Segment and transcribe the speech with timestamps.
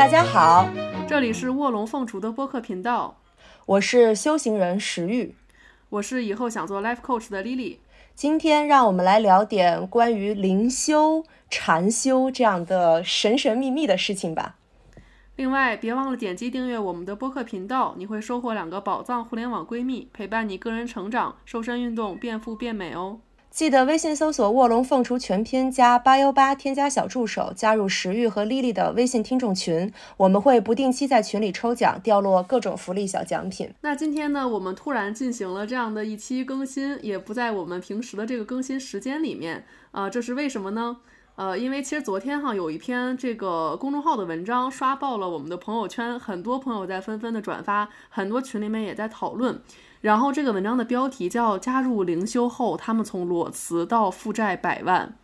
[0.00, 0.66] 大家好，
[1.06, 3.18] 这里是卧龙凤雏的播客频道，
[3.66, 5.34] 我是修行人石玉，
[5.90, 7.76] 我是以后想做 life coach 的 Lily。
[8.14, 14.56] 今天让我们来聊点关于灵修、禅修这样的神神秘秘的事情吧。
[15.36, 23.20] 另外，别忘了点击订阅我们的播客频道，你会收获两个宝藏互联网闺蜜，陪伴你个人成长、瘦身运动、变富变美哦。
[23.50, 33.74] 记得微信搜索“卧龙凤雏全篇”加八幺八，添加小助手，加入石玉和丽丽的微信听众群，我们会不定期在群里抽奖，掉落各种福利小奖品。
[33.80, 40.98] 那今天呢，我们突然进行了这样的一期更新，也不在我们平时的这个更新时间里面，啊，这是为什么呢？
[41.34, 49.60] 呃，因为其实昨天哈有一篇这个公众号的文章刷爆了我们的朋友圈，很多朋友在纷纷的转发，很多群里面也在讨论。
[50.00, 55.14] 然后这个文章的标题叫“加入灵修后，他们从裸辞到负债百万”，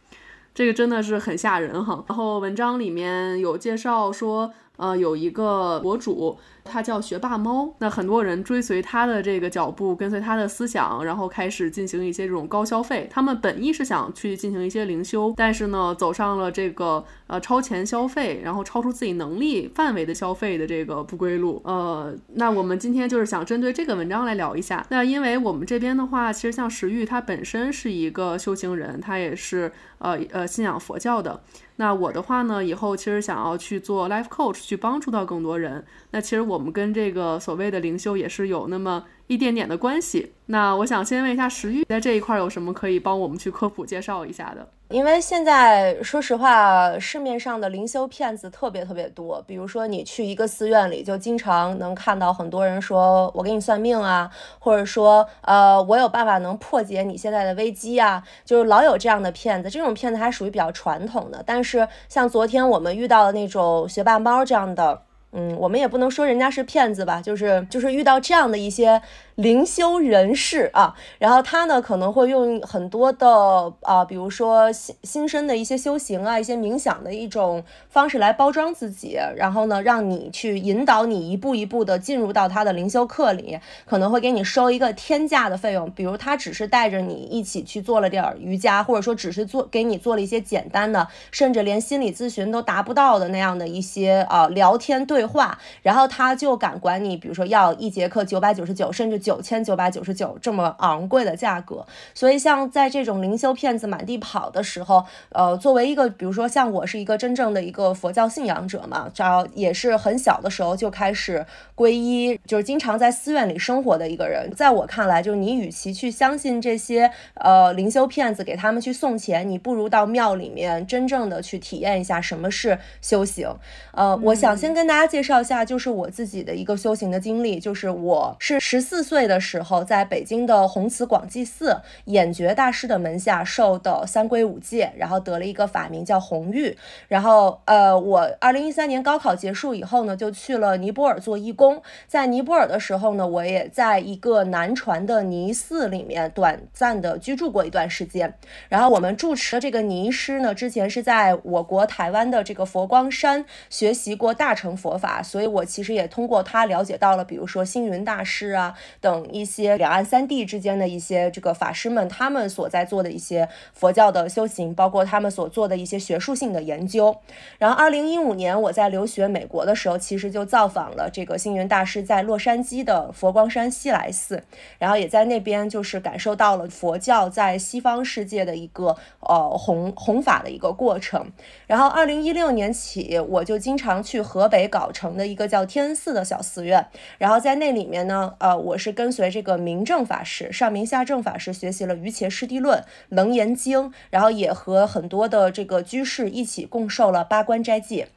[0.54, 2.04] 这个真的是很吓人哈。
[2.08, 6.38] 然后文章里面有介绍说，呃，有一个博主。
[6.68, 13.08] 他叫学霸猫，那很多人追随他的这个脚步，跟随他的思想，然后开始进行一些这种高消费。
[13.08, 21.62] 他们本意是想去进行一些灵修，但是呢，走上了这个呃超前消费，然后超出自己能力范围的消费的这个不归路。
[21.64, 24.84] 呃，那我们今天就是想针对这个文章来聊一下。
[24.90, 31.40] 那因为我们这边的话，其实像石玉他本身是一个修行人，他也是呃呃信仰佛教的。
[31.76, 35.84] 那我的话呢，以后其实想要去做 life coach，去帮助到更多人。
[36.10, 40.32] 那其实我们跟这个所谓的灵修也是有那么一点点的关系。
[40.46, 44.66] 那我想先问一下石玉，在这一块有什么可以帮我们去科普介绍一下的？
[44.90, 49.42] 因为现在说实话，市面上的灵修骗子特别特别多。
[49.44, 59.68] 比如说，你去一个寺院里，就经常能看到很多人说：“我给你算命啊，或者说，呃，我有办法能破解你现在的危机啊。”就是老有这样的骗子。
[59.68, 61.42] 这种骗子还属于比较传统的。
[61.44, 65.02] 但是像昨天我们遇到的那种学霸猫这样的。
[65.36, 69.02] 嗯，我们也不能说人家是骗子吧，就是就是遇到这样的一些。
[69.36, 99.16] 灵修人士啊，然后他呢可能会用很多的啊，比如说新新生的一些修行啊，一些冥想的一种方式来包装自己，然后呢让你去引导你一步一步的进入到他的灵修课里，可能会给你收一个天价的费用，比如他只是带着你一起去做了点瑜伽，或者说只是做给你做了一些简单的，甚至连心理咨询都达不到的那样的一些啊聊天对话，然后他就敢管你，比如说要一节课九百九十九，甚至。
[99.26, 111.44] 九千九百九十九这么昂贵的价格，所以像在这种灵修骗子满地跑的时候，呃，作为一个比如说像我是一个真正的一个佛教信仰者嘛，找也是很小的时候就开始
[111.74, 123.48] 皈依，就是经常在寺院里生活的一个人，在我看来，就是你与其去相信这些呃灵修骗子给他们去送钱，你不如到庙里面真正的去体验一下什么是修行。
[123.92, 129.26] 呃，我想先跟大家介绍一下，就是我自己的一个修行的经历，就是我是十四岁。
[129.26, 136.76] 的时候，在北京的弘慈广济寺眼觉大师的门下受的三皈五戒，然后得了一个法名叫红玉。
[137.08, 141.82] 然后，呃，我二零一三年高考结束以后呢，就去了尼泊尔做义工。
[142.06, 148.34] 在尼泊尔的时候呢，我也在一个南传的尼寺里面短暂的居住过一段时间。
[148.68, 158.74] 然后，我们住持的这个尼师呢，之前是在我国台湾的这个佛光山学习过大乘佛法，所以我其实也通过他了解到了，比如说星云大师啊。
[159.00, 167.16] 等一些两岸三地之间的一些这个法师们，他们所在做的一些佛教的修行，包括他们所做的一些学术性的研究。
[167.58, 174.42] 然后，二零一五年我在留学美国的时候，其实就造访了这个星云大师在洛杉矶的佛光山西来寺，
[174.78, 181.30] 然后也在那边就是感受到了佛教在西方世界的一个呃弘弘法的一个过程。
[181.66, 186.84] 然后，二零一六年起，我就经常去河北搞藁城的一个叫天恩寺的小寺院，
[187.18, 188.96] 然后在那里面呢，呃，我是。
[188.96, 192.78] 跟随这个明正法师上明下正法师学习了《瑜伽师地论》
[193.10, 198.08] 《楞严经》，然后也和很多的这个居士一起共受了八关斋戒。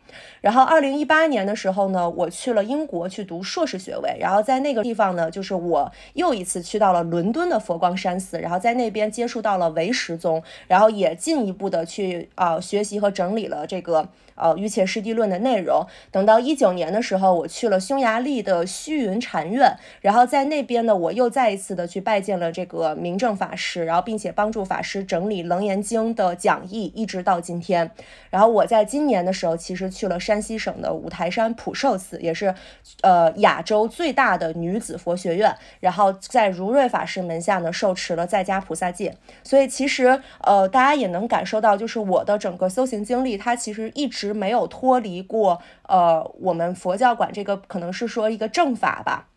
[0.42, 4.16] 然后，二零一八年的时候呢，我去了英国去读硕士学位。
[4.20, 14.08] 然后在那个地方呢，就是我又一次去到了伦敦的佛光山寺，然后在那边接触到了唯识宗，然后也进一步的去啊学习和整理了这个
[14.40, 15.86] 呃《瑜伽师地论》的内容。
[16.12, 19.72] 等到一九年的时候，我去了匈牙利的虚云禅院，
[20.02, 27.92] 然后在那边呢，我又再一次的去拜见了这个明正法师，然后并且帮助法师整理《楞严经》的讲义，一直到今天。
[28.30, 29.90] 然后我在今年的时候，其实。
[30.00, 32.56] 去了山西省的五台山普寿寺，也是，
[33.02, 35.54] 呃，亚洲最大的女子佛学院。
[35.80, 39.14] 然后在如瑞法师门下呢，受持了在家菩萨戒。
[39.44, 45.62] 所以其实，呃，大家也能感受到，就是我的整个修行经历，它其实一直没有脱离过。
[45.88, 49.28] 呃，我们佛教管这个可能是说一个正法吧。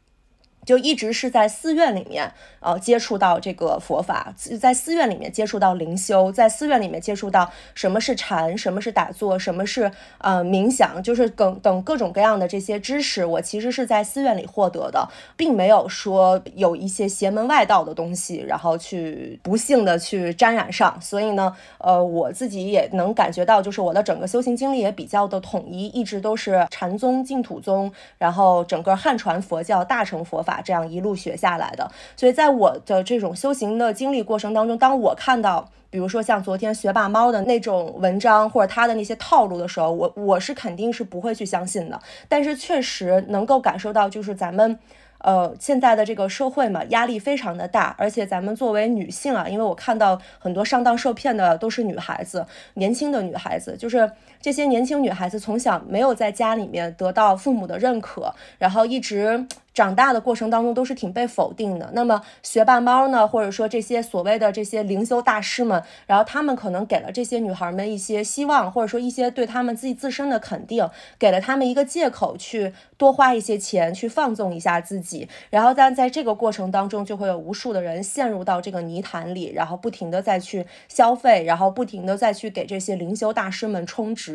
[0.65, 20.97] 就一直是在寺院里面，呃，接触到这个佛法，在寺院里面接触到灵修，在寺院里面接触到什么是禅，什么是打坐，什么是呃冥想，就是等等各种各样的这些知识，我其实是在寺院里获得的，并没有说有一些邪门外道的东西，然后去不幸的去沾染上。
[21.01, 30.52] 所以呢，呃，我自己也能感觉到，就是我的整个修行经历也比较的统一，一直都是禅宗、净土宗，然后整个汉传佛教、大乘佛法。
[30.61, 42.01] 这样一路学下来的，所以在我的这种修行的经历过程当中，当我看到，比如说像昨天学霸猫的那种文章或者他的那些套路的时候，我我是肯定是不会去相信的。
[42.29, 44.79] 但是确实能够感受到，就是咱们。
[45.25, 52.45] 呃，现在的这个社会嘛，压力非常的大，而且咱们作为女性啊，因为我看到很多上当受骗的都是女孩子，
[52.75, 54.11] 年轻的女孩子，就是
[54.43, 61.91] 这些年轻女孩子从小没有在家里面得到父母的认可，然后一直长大的过程当中都是挺被否定的。
[61.95, 70.87] 那么学霸猫呢，或者说这些所谓的这些灵修大师们，然后他们可能给了这些女孩们一些希望，或者说一些对他们自己自身的肯定，
[71.19, 75.29] 给了他们一个借口去多花一些钱，去放纵一下自己。
[75.49, 84.32] 然后，但在这个过程当中，就会有无数的人陷入到这个泥潭里，然后不停的再去消费，然后不停的再去给这些灵修大师们充值。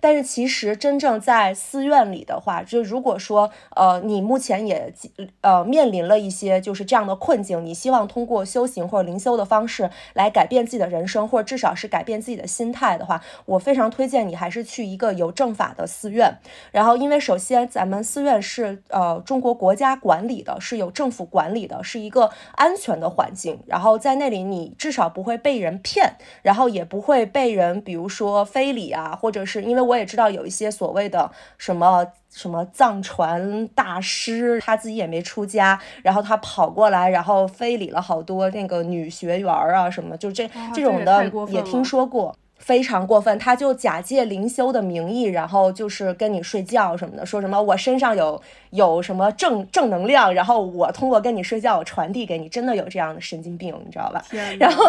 [0.00, 4.92] 但是，其实真正在寺院里的话，就如果说，呃，你目前也
[5.40, 16.38] 呃面临了一些就是这样的困境，你希望通过修行或者灵修的方式来改变自己的人生，或者至少是改变自己的心态的话，我非常推荐你还是去一个有正法的寺院。
[16.70, 19.96] 然后，因为首先咱们寺院是呃中国国家。
[20.06, 23.58] 管理的是有政府管理的，是一个安全的环境。
[23.66, 42.34] 然后在那里，你至少不会被人骗，然后也不会被人，比如说非礼啊，者是因为我也知道有一些所谓的什么什么藏传大师，他自己也没出家，然后他跑过来，然后非礼了好多那个女学员啊什么，就这这种的也听说过。
[42.58, 54.24] 非常过分，他就假借灵修的名义，然后就是跟你睡觉什么的，说什么我身上有有什么正正能量，然后我通过跟你睡觉，我传递给你，真的有这样的神经病，你知道吧？
[54.58, 54.84] 然后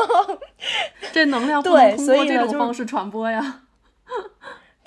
[1.11, 3.61] 这能量对，所以这种方式传播呀。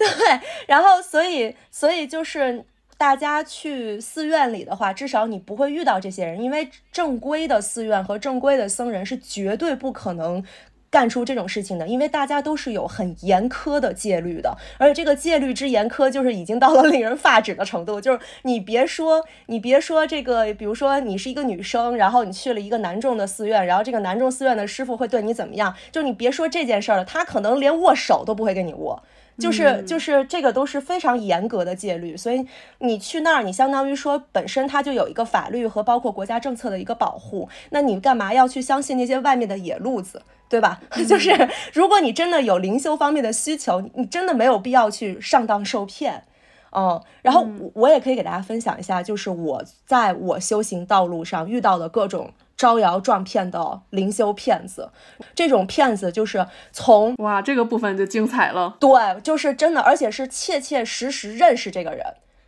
[0.01, 2.65] 对，然后所以所以就是
[2.97, 10.45] 大家去寺院里的话，至少你不会遇到这些人，因为正规的寺院和正规的僧人是绝对不可能。
[10.93, 18.01] 干出这种事情的，因为大家都是有很严苛的戒律的，而且这个戒律之严苛，就是已经到了 令人发指的程度。
[18.01, 25.73] 就是你别说，你别说这个，比如说你是一个女生，然后你去了一个男众的寺院，然后这个男众寺院的师傅会对你怎么样？
[25.93, 29.01] 就你别说这件事儿了，他可能连握手都不会跟你握。
[29.39, 32.47] 就是就是这个都是非常严格的戒律，所以
[32.79, 40.81] 你去那儿，你相当于说本身它就有一个法律和包括国家政策的一个保护，那你干嘛要去相信那些外面的野路子，对吧？
[41.09, 46.25] 就是如果你真的有灵修方面的需求，你真的没有必要去上当受骗，
[46.73, 47.01] 嗯。
[47.23, 52.33] 然后我也可以给大家分享一下，就是我在我修行道路上遇到的各种。
[52.61, 54.91] 招摇撞骗的灵修骗子，
[55.35, 58.77] 这种骗子就是从哇这个部分就精彩了。
[58.79, 62.05] 对，就是真的，而且是切切实实认识这个人，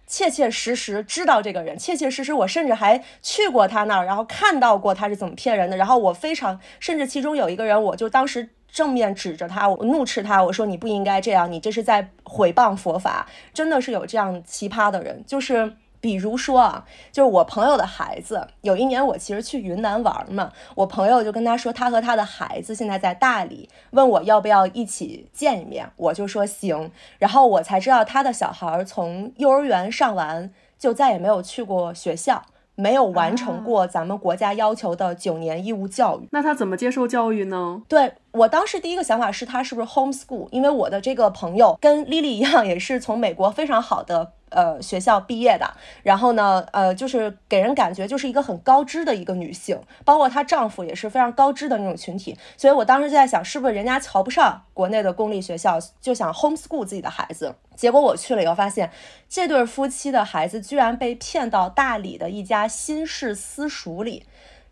[0.06, 5.78] 切切实实知道这个人，切切实实我甚至还去过他那儿，然后看到过他是怎么骗人的。
[5.78, 13.26] 然后我非常，甚至其中有一个人，我就当时正面指着他，我怒斥他，我说你不应该这样，你这是在毁谤佛法。
[13.54, 15.72] 真的是有这样奇葩的人，就是。
[16.02, 26.90] 比如说啊，就是我朋友的孩子，有一年我其实去云南玩嘛，我朋友就跟他说，他和他的孩子现在在大理，问我要不要一起见一面，我就说行，
[27.20, 32.42] 然后我才知道他的小孩从幼儿园上完就再也没有去过学校，
[32.74, 36.26] 没有完成过咱们国家要求的九年义务教育。
[36.32, 37.80] 那他怎么接受教育呢？
[37.86, 44.32] 对我当时第一个想法是他是不是 homeschool，因为我的这个朋友跟丽丽一样，也是从美国非常好的。
[44.54, 57.54] 呃，学校毕业的，然后呢，呃，就是给人感觉就是一个很高知的一个女性，包括她丈夫也是非常高知的那种群体，所以我当时就在想，是不是人家瞧不上国内的公立学校，就想 homeschool 自己的孩子。
[57.74, 58.90] 结果我去了以后，发现
[59.28, 64.24] 这对夫妻的孩子居然被骗到大理的一家新式私塾里。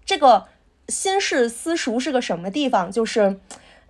[0.04, 0.46] 这个
[0.88, 2.92] 新式私塾是个什么地方？
[2.92, 3.40] 就是，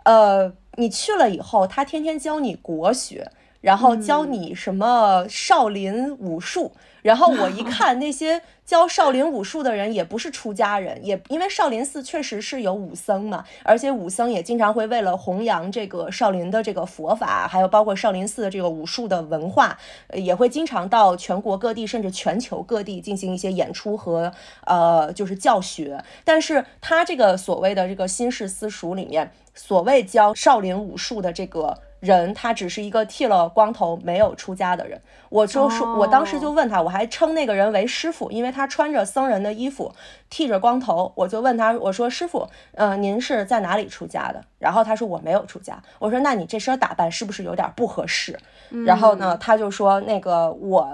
[0.04, 3.30] 呃，你去了以后，他天天教你国学。
[3.60, 19.78] 然后教你什么少林武术，然后我一 看那些教少林武术的人，也不是出家人，也因为少林寺确实是有武僧嘛，而且武僧也经常会为了弘扬这个少林的这个佛法，还有包括少林寺的这个武术的文化，
[20.14, 24.32] 也会经常到全国各地甚至全球各地进行一些演出和
[24.64, 26.02] 呃就是教学。
[26.24, 31.78] 但是他这个所谓的这个新式私塾里面，所谓教少林武术的这个。
[32.00, 39.94] 人他只是一个剃了光头没有出家的人，我就说，我当时就问他，我还称那个人为师傅，因为他穿着僧人的衣服，
[40.30, 44.42] 剃着光头，我就问他，我说师傅，嗯，您是在哪里出家的？
[44.58, 48.38] 然后他说我没有出家，我说那你这身打扮是不是有点不合适？
[48.86, 50.88] 然后呢，他就说那个我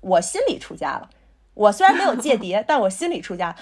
[0.00, 1.10] 我心里出家了，
[1.52, 3.54] 我虽然没有 戒碟，但我心里出家。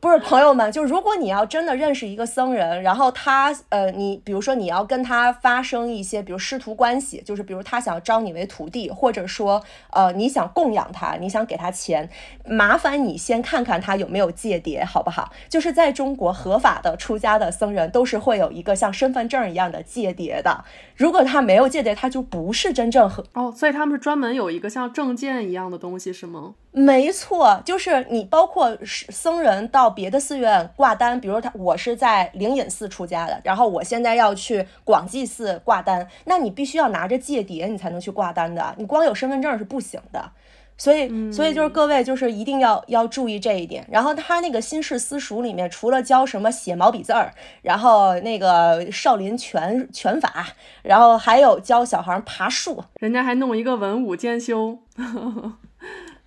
[0.00, 12.08] 不是朋友们，就是如果你要真的认识一个僧人，然后他呃，你比如说你要跟他发生一些，比如师徒关系，就是比如他想招你为徒弟，或者说呃你想供养他，你想给他钱，
[12.46, 15.32] 麻烦你先看看他有没有戒碟，好不好？
[15.48, 20.64] 就是在中国合法的出家的僧人都是会有一个像身份证一样的戒碟的，
[20.94, 26.54] 如果他没有戒碟，他就不是真正合哦，所以他们是专门有一个像证件一样的东西是吗？
[26.70, 40.30] 没错，就是你包括僧人到别的寺院挂单，比如他我是在灵隐寺出家的，然后我现在要去广济寺挂单，那你必须要拿着戒碟，你才能去挂单的，你光有身份证是不行的。
[40.80, 43.84] 所以，所以就是各位就是一定要要注意这一点。
[43.90, 47.32] 然后他那个新式私塾里面，除了教什么写毛笔字儿，
[47.62, 50.46] 然后那个少林拳拳法，
[50.82, 54.78] 然后还有教小孩爬树，人家还弄一个文武兼修。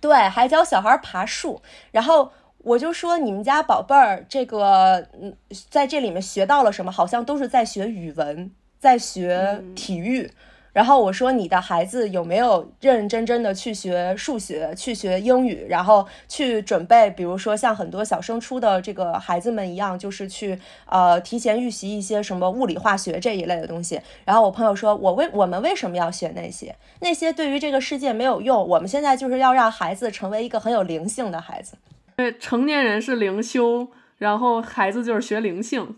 [0.02, 5.34] 对，还教小孩爬树，然后我就说你们家宝贝儿这个，嗯，
[5.70, 6.92] 在这里面学到了什么？
[6.92, 10.30] 好像都是在学语文，在学体育。
[10.72, 24.00] 然后我说你的孩子有没有认认真真的去学数学，去学英语，然后去准备，比如说像很多小升初的这个孩子们一样，就是去呃提前预习一些什么物理化学这一类的东西。
[24.24, 26.74] 然后我朋友说，我为我们为什么要学那些？
[27.00, 28.68] 那些对于这个世界没有用。
[28.68, 31.74] 我们现在就是要让孩子成为一个很有灵性的孩子。
[32.16, 33.88] 对，成年人是灵修，
[34.18, 35.96] 然后孩子就是学灵性。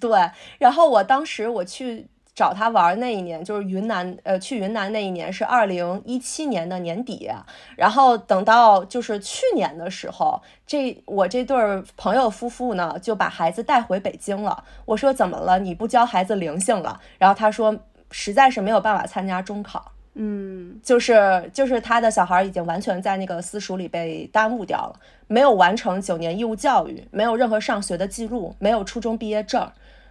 [0.00, 2.06] 对，然后我当时我去。
[2.36, 7.30] 找他玩那一年就是云南，呃，去云南那一年是二零一七年的年底，
[7.76, 14.62] 然后等到就是去年的时候，这我这对朋友夫妇呢就把孩子带回北京了。
[14.84, 15.58] 我说怎么了？
[15.58, 17.00] 你不教孩子灵性了？
[17.16, 17.74] 然后他说
[18.10, 29.66] 实在是没有办法参加中考，嗯，就是就是他的小孩已经完全在那个私塾里被耽误掉了，没有完成九年义务教育，没有任何上学的记录，没有初中毕业证。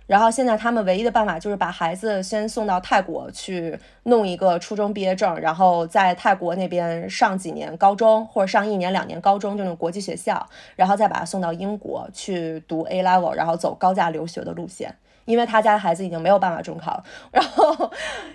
[0.08, 14.96] 然后现在他们唯一的办法就是把孩子先送到泰国去弄一个初中毕业证，然后在泰国那边上几年高中或者上一年两年高中这种国际学校，然后再把他送到英国去读 A level，然后走高价留学的路线。
[15.26, 17.92] 因为他家的孩子已经没有办法中考了，然后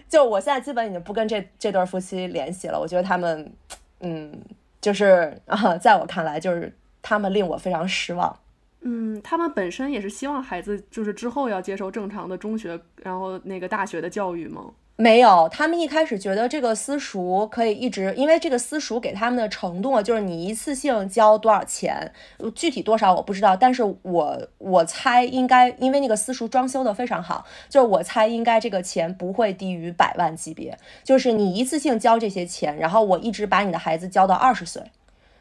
[0.09, 2.77] 就我现在基本已经不跟这这对夫妻联系了。
[2.81, 3.53] 我觉得他们，
[4.01, 4.37] 嗯，
[4.81, 8.37] 就是啊，在我看来就是他们令我非常失望。
[8.83, 14.71] 嗯，他们本身也是希望孩子就是之后要接受正常的中学，然后那个大学的教育吗？
[14.97, 22.13] 没有，他们一开始觉得这个私塾可以一直，因为这个私塾给他们的承诺就是你一次性交多少钱，
[22.55, 34.83] 具体多少我不知道，但是我我猜应该，因为那个私塾装修的非常好，就是我猜应该这个钱不会低于百万级别，就是你一次性交这些钱，然后我一直把你的孩子教到二十岁。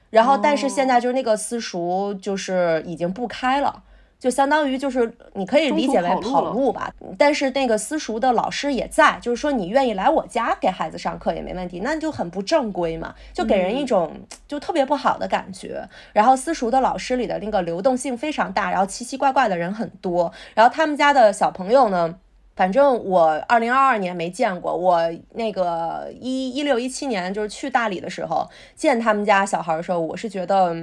[0.10, 3.84] 然后，但是现在就是那个私塾就是已经不开了，
[4.20, 6.92] 就相当于就是你可以理解为跑路吧。
[7.18, 14.13] 但是那个私塾的老师也在，就是说你愿意来我家给孩子上课也没问题，那就很不正规嘛，就给人一种
[14.48, 15.88] 就特别不好的感觉。
[16.12, 22.16] 然后私塾的老师里的那个流动性非常大，然后奇奇怪怪的人很多，然后他们家的小朋友呢。
[22.60, 30.75] 反正我二零二二年没见过，我那个一一六一七年就是去大理的时候见他们家小孩的时候，我是觉得，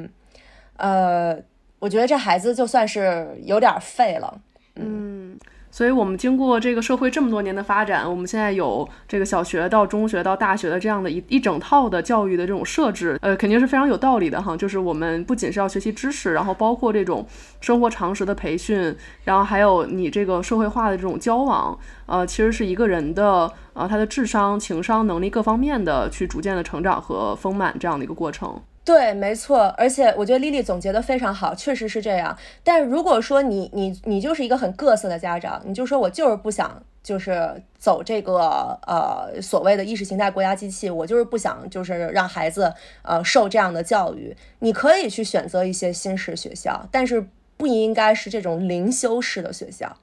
[0.79, 1.39] 呃，
[1.79, 4.41] 我觉得这孩子就算是有点废了，
[4.77, 5.39] 嗯。
[5.77, 14.57] 所以，我们经过这个社会这么多年的发展，我们现在有这个小学到中学到大学的这样的一一整套的教育的这种设置，呃，肯定是非常有道理的哈。
[14.57, 17.27] 就是我们不仅是要学习知识，然后包括这种
[17.61, 28.59] 生活常识的培训，然后还有你这个社会化的这种交往，呃，其实是一个人的呃他的智商、情商能力各方面的去逐渐的成长和丰满这样的一个过程。
[28.87, 32.39] 对，没错，而且我觉得丽丽总结的非常好，确实是这样。
[32.65, 36.83] 但如果说你你你就是一个很各色的家长，你就说我就是不想。
[37.07, 44.37] 就是走这个呃所谓的意识形态国家机器，我就是不想就是让孩子呃受这样的教育。
[44.59, 47.25] 你可以去选择一些新式学校，但是
[47.57, 49.97] 不应该是这种灵修式的学校，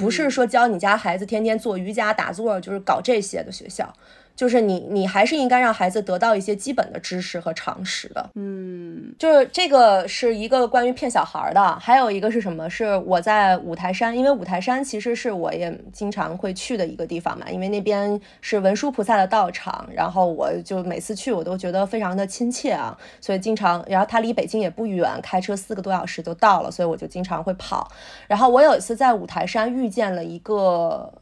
[0.00, 3.94] 不是说教你家孩子天天做瑜伽打坐，就是搞这些的学校。
[4.38, 8.30] 就是你，你还是应该让孩子得到一些基本的知识和常识的。
[8.36, 12.70] 嗯，就是这个是一个关于骗小孩的，还有一个是什么？
[12.70, 27.90] 是我在五台山，因为五台山其实是我也经常会去的一个地方嘛，因为那边是文殊菩萨的道场，然后我就每次去我都觉得非常的亲切啊，所以经常，然后它离北京也不远，开车四个多小时就到了，所以我就经常会跑。
[28.28, 31.12] 然后我有一次在五台山遇见了一个，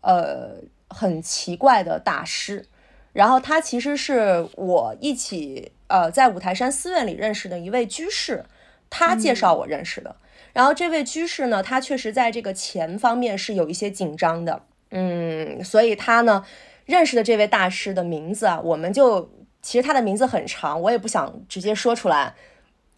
[0.00, 0.52] 呃。
[0.92, 2.66] 很奇怪的大师，
[3.12, 8.44] 然后他其实是我一起呃在五台山寺院里认识的一位居士，
[8.90, 10.16] 他介绍我认识的。
[10.52, 16.44] 然后这位居士呢，他确实在这个钱方面是有一些紧张的，嗯，所以他呢
[16.84, 19.30] 认识的这位大师的名字啊，我们就
[19.62, 22.34] 其实他的名字很长，我也不想直接说出来。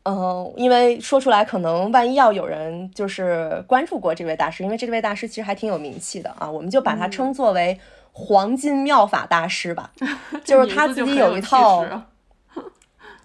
[0.04, 7.78] 嗯，因为说出来可能万一要有人就是关注过这位大师，因为这位大师其实还挺有名气的啊，我们就把他称作为
[8.12, 9.90] 黄金妙法大师吧，
[10.44, 11.84] 就是他自己有一套。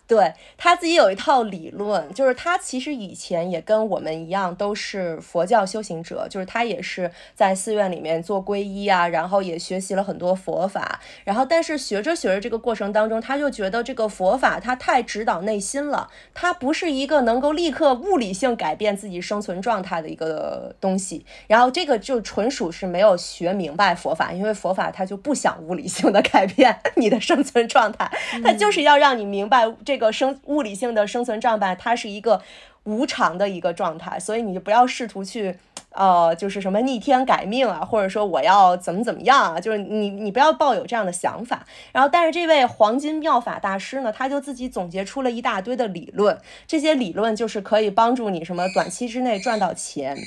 [0.10, 28.10] 对他自己有一套理论，就是他其实以前也跟我们一样，都是佛教修行者，就是他也是在寺院里面做皈依啊，然后也学习了很多佛法，然后但是学着学着这个过程当中，他就觉得这个佛法它太指导内心了，它不是一个能够立刻物理性改变自己生存状态的一个东西，然后这个就纯属是没有学明白佛法，因为佛法它就不想物理性的改变 你的生存状态，
[28.44, 29.99] 它就是要让你明白这。
[30.00, 32.42] 个生物理性的生存状态，它是一个
[32.86, 35.56] 无常的一个状态，所以你就不要试图去，
[35.92, 41.68] 呃，就是什么逆天改命啊，或者说我要怎么怎么样啊，就是你你不要抱有这样的想法。
[41.92, 50.18] 然后，但是这位黄金妙法大师呢，他就自己总结出了一大堆的理论，这些理论就是可以帮助你什么短期之内赚到钱。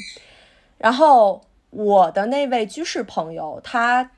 [0.78, 4.10] 然后，我的那位居士朋友，他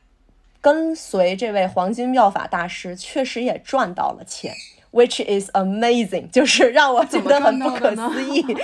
[0.61, 4.55] 跟随这位黄金妙法大师，确实也赚到了钱。
[4.95, 8.57] Which is amazing，就是让我觉得很不可思议。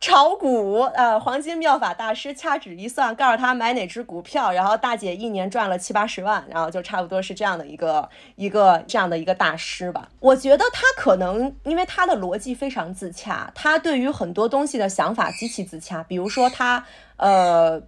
[0.00, 10.08] 炒股，呃，黄金妙法大师掐指一算，告诉他买哪只股票，然后大姐一年赚了七八十万，然后就差不多是这样的一个一个这样的一个大师吧。
[10.20, 16.04] 我觉得他可能因为他的逻辑非常自洽，他对于很多东西的想法极其自洽。
[16.04, 16.84] 比如说他，
[17.16, 17.82] 呃，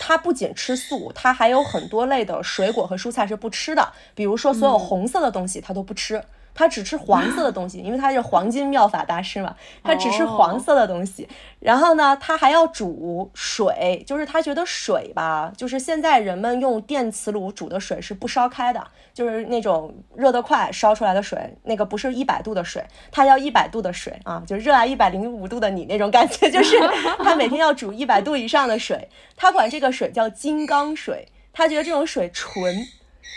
[0.00, 3.92] 他不仅吃素，他还有很多类的水果和蔬菜是不吃的。
[4.16, 6.22] 比如说所有红色的东西他都不吃。
[6.58, 11.28] 他只吃黄色的东西，因为他是黄金妙法大师嘛，他只吃黄色的东西。
[11.60, 26.76] 然后呢，他还要煮水，就是他觉得水吧，就是现在人们用电磁炉煮的水是不烧开的，就是那种热得快烧出来的水，那个不是一百度的水，他要一百度的水啊，就热爱一百零五度的你那种感觉，就是
[27.22, 32.74] 他每天要煮一百度以上的水，他管这个水叫金刚水，他觉得这种水纯。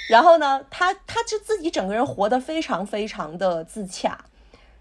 [0.09, 4.17] 然后呢，他他就自己整个人活得非常非常的自洽。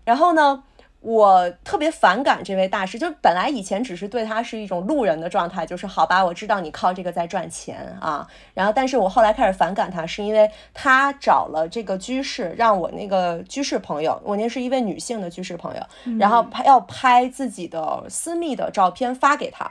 [0.05, 0.65] 然后呢，
[1.01, 8.27] 我特别反感这位大师，就本来以前只是对他是一种路人的状态，就是好吧，我知道你靠这个在赚钱啊。
[8.55, 15.83] 然后，但是我后来开始反感他，是因为他找了这个居士，让我那个居士朋友，我那是一位女性的居士朋友，
[16.19, 19.71] 然后拍要拍自己的私密的照片发给他。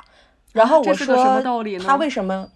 [0.54, 1.42] 然后我说
[1.80, 2.50] 他为什么？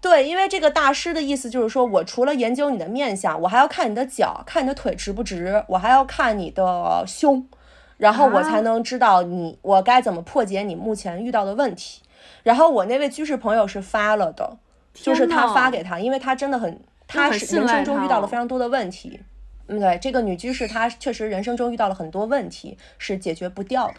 [0.00, 7.48] 对，因为这个大师的意思就是说，我除了研究你的面相，我还要看你的脚，看你的腿直不直，我还要看你的胸，
[7.96, 12.02] 然后我才能知道你我该怎么破解你目前遇到的问题。
[12.44, 14.58] 然后我那位居士朋友是发了的，
[14.94, 19.20] 就是他发给他，因为他真的很，他是人生中遇到了非常多的问题。
[19.66, 23.94] 嗯，对，这个女居士她确实人生中遇到了很多问题，是解决不掉的。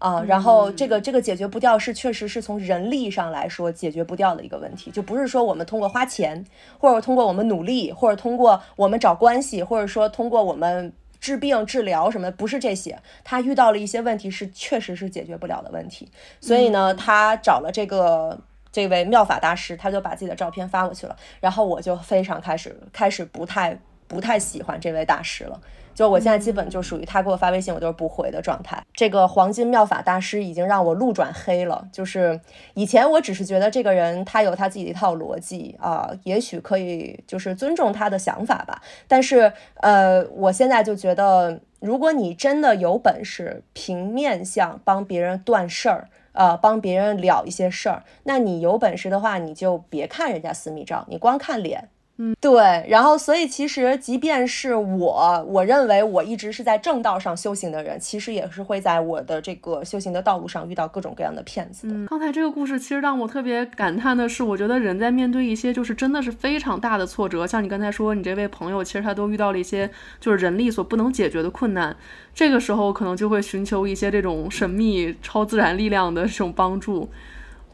[0.00, 6.42] 啊，然后这个这个解决不掉是确实是从人力上来说解决不掉的一个问题，就不是说我们通过花钱，
[6.78, 12.98] 或者通过我们努力，或者通过我们找关系，或者说通过我们治病治疗什么的，不是这些。
[13.22, 16.10] 他遇到了一些问题是确实是解决不了的问题，
[16.40, 18.40] 所以呢，他找了这个
[18.72, 25.60] 这位妙法大师，他就把自己的照片发过去了，然后我就非常开始开始不太不太喜欢这位大师了。
[26.00, 28.82] 就我现在基本就属于他给我发微信，我都是不回的状态。
[28.94, 31.86] 这个黄金妙法大师已经让我路转黑了。
[31.92, 32.40] 就是
[32.72, 38.80] 以前我只是觉得这个人他有他自己的一套逻辑啊，也许可以就是尊重他的想法吧。
[39.06, 48.04] 但是呃，我现在就觉得，如果你真的有本事凭面相帮别人断事儿，呃，帮别人了一些事儿。
[48.24, 51.90] 那你有本事的话，你就别看人家私密照，你光看脸。
[52.22, 61.94] 嗯，对，然后所以其实即便是我，我认为我一直是在正道上修行的人，其实也是会在我的这个修行的道路上遇到各种各样的骗子的。
[61.94, 71.96] 嗯，刚才这个故事其实让我特别感叹的是，我觉得人在面对一些就是真的是非常大的挫折，像你刚才说，你这位朋友其实他都遇到了一些就是人力所不能解决的困难，
[72.34, 77.08] 这个时候可能就会寻求一些这种神秘超自然力量的这种帮助。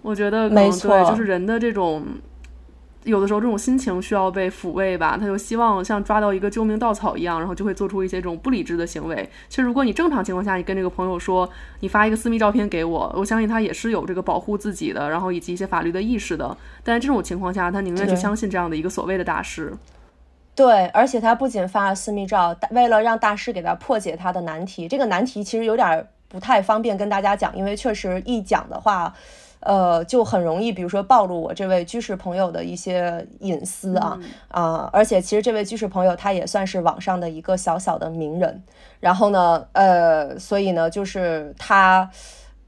[0.03, 2.05] 我觉得没错，就是人的这种。
[3.07, 9.31] 有的时候这种心情需要被抚慰吧，他就希望像抓到一个救命稻草一样，然后就会做出一些这种不理智的行为。
[9.49, 11.49] 其实如果你正常情况下，你跟这个朋友说
[11.81, 16.57] 你发一个私密照片给我，我相信他也是有这个保护自己的，然后以及一些法律的意识的。
[16.83, 19.73] 但这种情况下，他宁愿去相信这样的一个所谓的大师。
[20.57, 29.15] 对，而且他不仅发了私密照，为了让大师给他破解他的难题，这个难题其实有点不太方便跟大家讲，因为确实一讲的话。
[29.67, 34.89] 呃，就很容易，比如说暴露我这位居士朋友的一些隐私啊啊！
[34.93, 38.63] 而且其实这位居士朋友他也算是网上的一个小小的名人。
[39.01, 42.09] 然后呢，呃，所以呢，就是他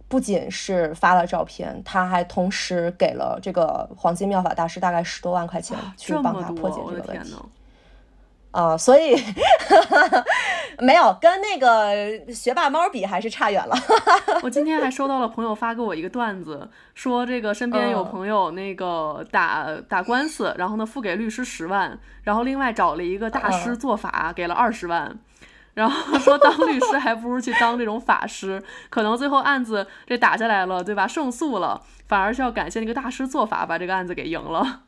[0.09, 7.37] 不仅是发了照片，他还同时给了这个黄金妙法大师大概十多万块钱去帮他破解这个问题。
[8.51, 9.15] 啊，所以
[10.81, 13.75] 没有跟那个学霸猫比，还是差远了。
[14.43, 25.19] 我今天还收到了朋友发给我一个段子，说这个身边有朋友那个打打官司，然后呢付给律师十万，然后另外找了一个大师做法，给了二十万，
[25.75, 31.07] 然后说当律师还不如去当这种法师，可能最后案子这打下来了，对吧？
[31.07, 34.83] 胜诉了，反而是要感谢那个大师做法，把这个案子给赢了。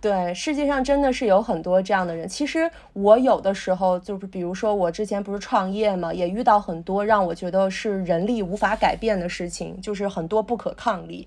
[0.00, 2.28] 对，世界上真的是有很多这样的人。
[2.28, 11.26] 其实我有的时候就是，比如说我之前不是创业嘛，也遇到很多让我觉得是人力无法改变的事情，就是很多不可抗力。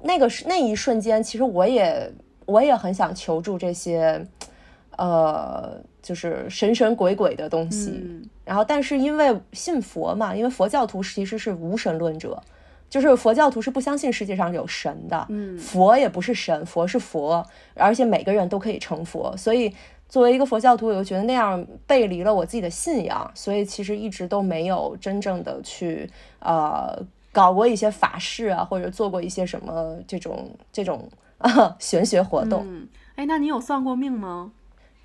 [0.00, 2.10] 那个是那一瞬间，其实我也
[2.46, 4.26] 我也很想求助这些，
[4.96, 8.02] 呃，就是神神鬼鬼的东西。
[8.46, 12.42] 然后，但是因为信佛嘛，因为佛教徒其实是无神论者。
[12.88, 17.44] 就是佛教徒是不相信世界上有神的，嗯，佛也不是神，佛是佛，
[17.74, 19.36] 而且每个人都可以成佛。
[19.36, 19.74] 所以
[20.08, 26.96] 作为一个佛教徒，我就觉得那样背离了我自己的信仰，所以其实一直都没有真正的去呃
[27.32, 32.62] 搞过一些法事啊，或者做过一些什么这种这种啊 玄学活动。
[32.64, 34.52] 嗯，哎，那你有算过命吗？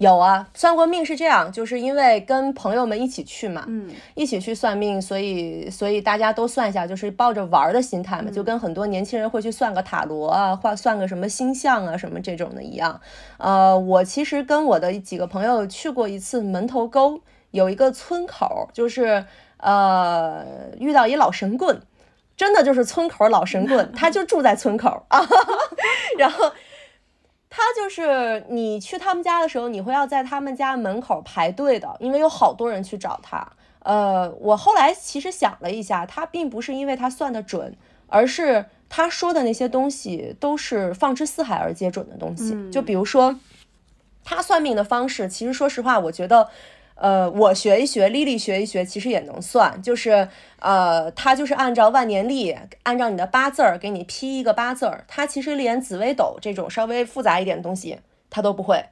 [0.02, 13.00] 有啊，算过命是这样，就是因为跟朋友们一起去嘛，嗯，一起去算命，所以所以大家都算一下，就是抱着玩的心态嘛，就跟很多年轻人会去算个塔罗啊，或算个什么星象啊什么这种的一样。
[13.38, 19.24] 呃，我其实跟我的几个朋友去过一次门头沟，有一个村口，就是
[19.58, 20.44] 呃
[20.80, 21.80] 遇到一老神棍，
[22.36, 25.22] 真的就是村口老神棍， 他就住在村口啊，
[26.18, 26.52] 然后。
[27.52, 33.46] 他就是你去他们家的时候，你会要在他们家门口排队的，因为有好多人去找他。
[33.80, 37.76] 呃，我后来其实想了一下，他并不是因为他算的准，
[38.08, 42.58] 而是他说的那些东西都是放之四海而皆准的东西。
[42.72, 43.38] 就比如说，
[44.24, 46.50] 他算命的方式，其实说实话，我觉得。
[47.02, 50.28] 呃，我学一学，丽丽学一学，其实也能算，就是
[50.60, 57.98] 呃，他就是按照万年历，按照你的八字儿给你批一个八字儿，他其实连紫微斗这种稍微复杂一点的东西
[58.30, 58.86] 他都不会。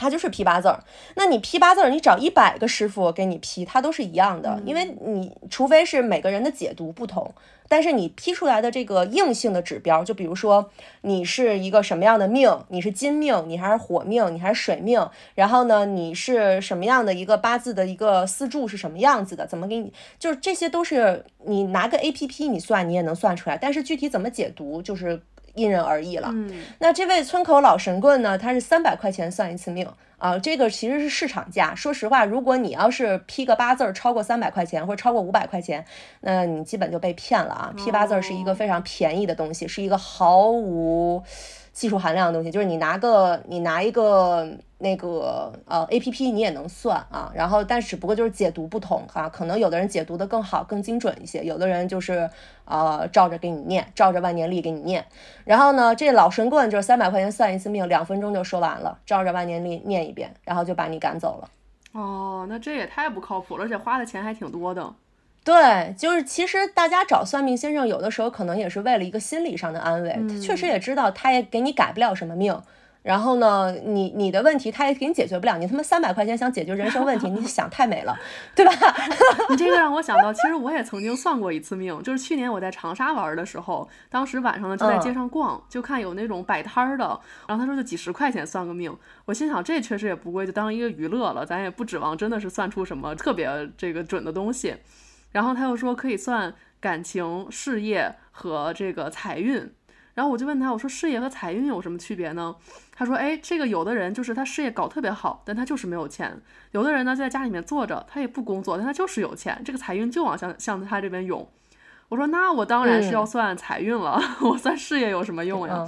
[0.00, 0.82] 他就是批八字儿，
[1.14, 7.34] 那你批八字儿，你找一百个师傅给你批，他都是一样的，因为你除非是每个人的解读不同，
[7.68, 10.70] 但是你批出来的这个硬性的指标，就比如说
[11.02, 25.20] 你是一个什么样的命，你是金命，你还是火命，你还是水命，然后呢，你是什么样的一个八字的一个四柱是什么样子的，怎么给你，就是这些都是你拿个 A P P 你算你也能算出来，但是具体怎么解读就是。
[25.54, 26.28] 因人而异了。
[26.32, 28.38] 嗯，那这位村口老神棍呢？
[28.38, 31.74] 他是三百块钱算一次命啊，这个其实是市场价。
[31.74, 35.84] 说实话，如果你要是批个八字儿超过三百块钱或者超过五百块钱，
[36.20, 37.72] 那你基本就被骗了啊。
[37.76, 41.22] 批八字儿是一个非常便宜的东西，是一个毫无。
[41.80, 47.32] 技术含量的东西，就是你拿个你拿一个那个呃 A P P，你也能算啊。
[47.34, 52.28] 然后，但只不过就是解读不同哈，可能有的人解读的更好、更精准一些，有的人就是
[52.66, 55.02] 呃照着给你念，照着万年历给你念。
[55.46, 61.48] 然后呢，这老神棍就是三百块钱算一次命，两分钟就说完了，照着万年历念一遍，然后就把你赶走了。
[61.92, 64.92] 哦，那这也太不靠谱了，而且花的钱还挺多的。
[65.42, 70.10] 对，就是其实大家找算命先生，有的时候可能也是为了一个心理上的安慰。
[70.28, 72.60] 他确实也知道，他也给你改不了什么命，
[73.02, 78.14] 然后呢，你你的问题他也给你解决不了，你他妈三百块钱想解决人生问题，你想太美了，
[78.54, 78.72] 对吧？
[79.48, 93.48] 你这个让我想到，其实我也曾经算过一次命，就是去年我在长沙玩的时候，当时晚上呢就在街上逛，就看有那种摆摊儿的，然后他说就几十块钱算个命，我心想这确实也不贵，就当一个娱乐了，咱也不指望真的是算出什么特别
[93.78, 94.76] 这个准的东西。
[95.32, 99.72] 然后他又说可以算感情、事业和这个财运。
[100.14, 102.54] 然后我就问他，我说事业和财运有什么区别呢？
[102.94, 106.32] 他说，哎，这个有的人就是他事业搞特别好，但他就是没有钱；
[106.72, 111.48] 有的人呢就在家里面坐着，他也不工作，但他就是有钱，这个财运就往向向他这边涌。
[112.08, 115.86] 我说，那我当然是要算财运了， 我算事业有什么用呀？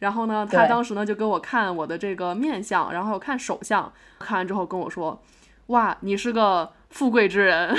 [0.00, 5.22] 然后呢，他当时呢就给我看我的这个面相，然后看手相，看完之后跟我说，
[5.68, 7.74] 哇，你是个富贵之人，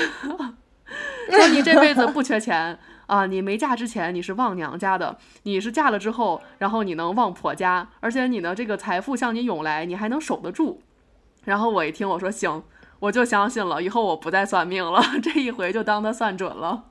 [1.32, 2.78] 说你这辈子不缺钱。
[3.06, 10.82] 啊，你没嫁之前你是旺娘家的，你是嫁了之后，然后你能旺婆家，而且你的这个财富向你涌来，你还能守得住。
[11.44, 12.64] 然后我一听，我说行，
[13.00, 16.86] 我就相信了，以后我不再算命了， 这一回就当他算准了。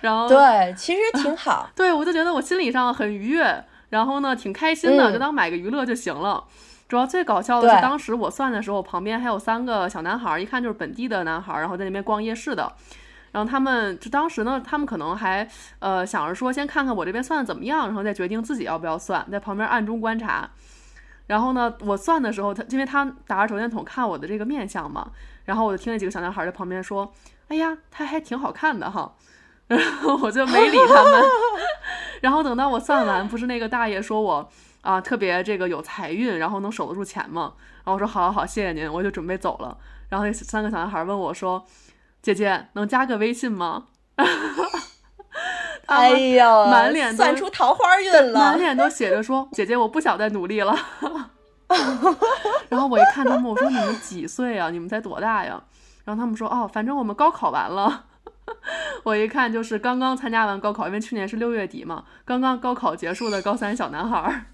[0.00, 1.70] 然后对，其实挺好。
[1.76, 6.44] 对，我就觉得我心理上很愉悦，然后呢挺开心的，就当买个娱乐就行了。
[6.88, 12.70] 主要最搞笑的是，当时我算的时候，旁边还有三个小男孩，一看就是本地的男孩，然后在那边逛夜市的。
[13.32, 20.50] 然后他们就当时呢，他们可能还呃想着说，先看看我这边算的怎么样，然后再决定自己要不要算，在旁边暗中观察。
[21.28, 25.12] 然后呢，我算的时候，他因为他打着手电筒看我的这个面相嘛，
[25.44, 27.12] 然后我就听那几个小男孩在旁边说
[27.46, 29.14] ：“哎呀，他还挺好看的哈。
[29.68, 31.22] ”然后我就没理他们。
[32.22, 37.52] 然后等到我算完，不是那个大爷说我啊特别这个有财运，然后能守得住钱嘛？
[37.84, 39.78] 然后我说：“好好好，谢谢您。”我就准备走了。
[40.08, 41.64] 然后那三个小男孩问我说。
[42.22, 43.86] 姐姐能加个微信吗？
[45.86, 50.76] 哎呀，满脸算出桃花运了，满脸都写着说：“姐姐，我不想再努力了。
[52.68, 54.70] ”然后我一看他们，我说：“你们几岁啊？
[54.70, 55.60] 你们才多大呀？”
[56.04, 58.06] 然后他们说：“哦，反正我们高考完了。”
[59.04, 64.46] 我一看就是刚刚参加完高考，因为去年是六月底嘛，刚刚高考结束的高三小男孩，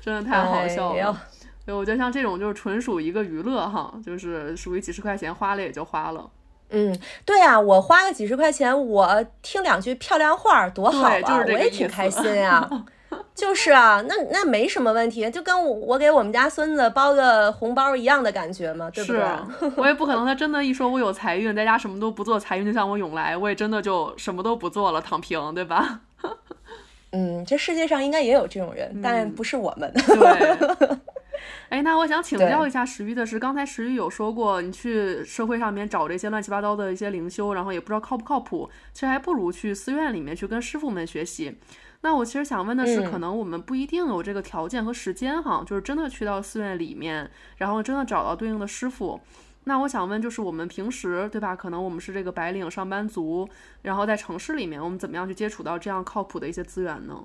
[0.00, 1.16] 真的太好笑了。
[1.64, 6.30] 对，我觉得像这种就是纯属一个娱乐哈，就是属于几十块钱花了也就花了。
[6.70, 12.68] 嗯，对啊，我花个几十块钱，我听两句漂亮话多好啊，我也挺开心呀。
[13.34, 19.22] 就是啊，那那没什么问题，就跟我给我们家孙子包个红包一样的感觉嘛，对不对？
[19.76, 26.00] 我也不可能，他真的一说我有财运，在家什么都不做，财运就向我涌来，我也真的就什么都不做了，躺平，对吧？
[27.12, 29.92] 嗯，这世界上应该也有这种人，但不是我们。
[29.92, 30.98] 对。
[31.68, 41.58] 哎，那我想请教一下石玉的是，刚才石玉有说过，你去社会上面找这些乱七八糟的一些灵修，然后也不知道靠不靠谱，其实还不如去寺院里面去跟师傅们学习。
[42.02, 49.20] 那我其实想问的是，可能我们不一定有这个条件和时间哈，就是真的去到寺院里面，然后真的找到对应的师傅。
[49.64, 51.56] 那我想问，就是我们平时对吧？
[51.56, 53.48] 可能我们是这个白领上班族，
[53.82, 57.24] 然后在城市里面，我们怎么样去接触到这样靠谱的一些资源呢？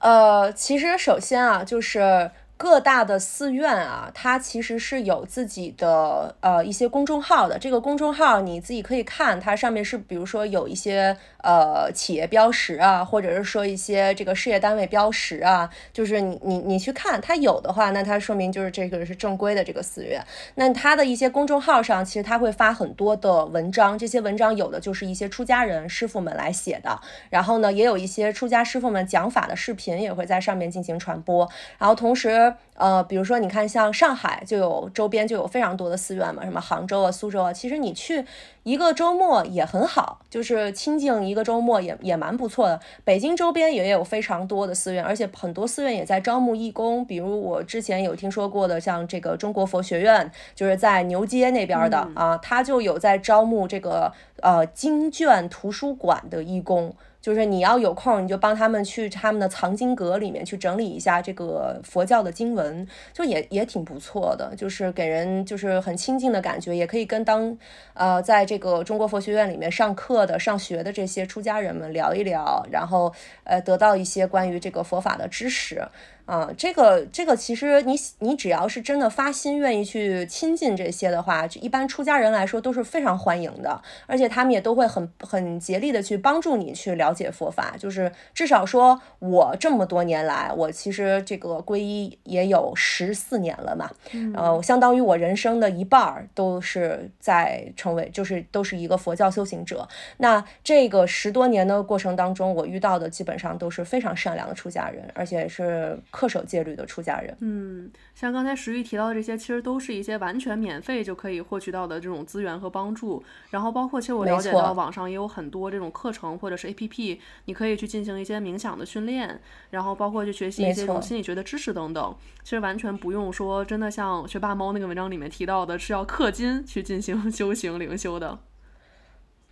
[0.00, 2.30] 呃，其实首先啊，就是。
[2.58, 7.56] 各大的寺院啊，它其实是有自己的呃一些公众号的。
[7.56, 20.20] 这个公众号你自己可以看，它上面是比如说有一些呃企业标识啊，或者是说一些这个事业单位标识啊，就是你你你去看它有的话，那它说明就是这个是正规的这个寺院。
[20.56, 32.47] 那它的一些公众号上，其实它会发很多的文章，这些文章有的就是一些出家人师傅们来写的，然后呢，也有一些出家师傅们讲法的视频也会在上面进行传播，然后同时。
[32.74, 38.24] 呃，比如说，你看，像上海就有周边就有非常多的寺院嘛，什么杭州啊、苏州啊，其实你去
[38.62, 42.80] 一个周末也很好，就是清静一个周末也也蛮不错的。
[43.04, 56.94] 北京周边也有非常多的寺院，而且很多寺院也在招募义工，比如我之前有听说过的，像这个中国佛学院，就是在牛街那边的啊，他就有在招募这个呃经卷图书馆的义工。
[57.28, 67.54] 就是你要有空，你就帮他们去他们的藏经阁里面去整理一下这个佛教的经文，就也也挺不错的，就是给人就是很亲近的感觉，也可以跟当
[67.92, 73.12] 呃在这个中国佛学院里面上课的、上学的这些出家人们聊一聊，然后
[73.44, 75.86] 呃得到一些关于这个佛法的知识。
[76.28, 87.74] 啊，这个这个其实你你只要是真的发心愿意去亲近这些的话，一般出家人来说都是非常欢迎的，而且他们也都会很很竭力的去帮助你去了解佛法。
[87.78, 93.90] 就是至少说我这么多年来，我其实这个皈依也有十四年了嘛，
[94.34, 99.88] 呃，相当于我人生的一半儿都是在成为，就是都是一个佛教修行者。
[100.18, 105.98] 那这个十多年的过程当中，我遇到的基本上都是非常善良的出家人，而且是。
[106.18, 107.36] 恪守戒律的出家人。
[107.40, 113.22] 嗯，像刚才石玉提到的这些，其实都是一些完全免费就可以获取到的这种资源和帮助。
[113.50, 122.16] 然后包括，其实我了解到网上也有很多这种课程或者是 APP，你可以去进行一些冥想的训练，然后包括去学习一些这种心理学的知识等等。
[122.42, 128.38] 其实完全不用说，真的像学霸猫那个文章里面提到的，是要氪金去进行 修行灵修的。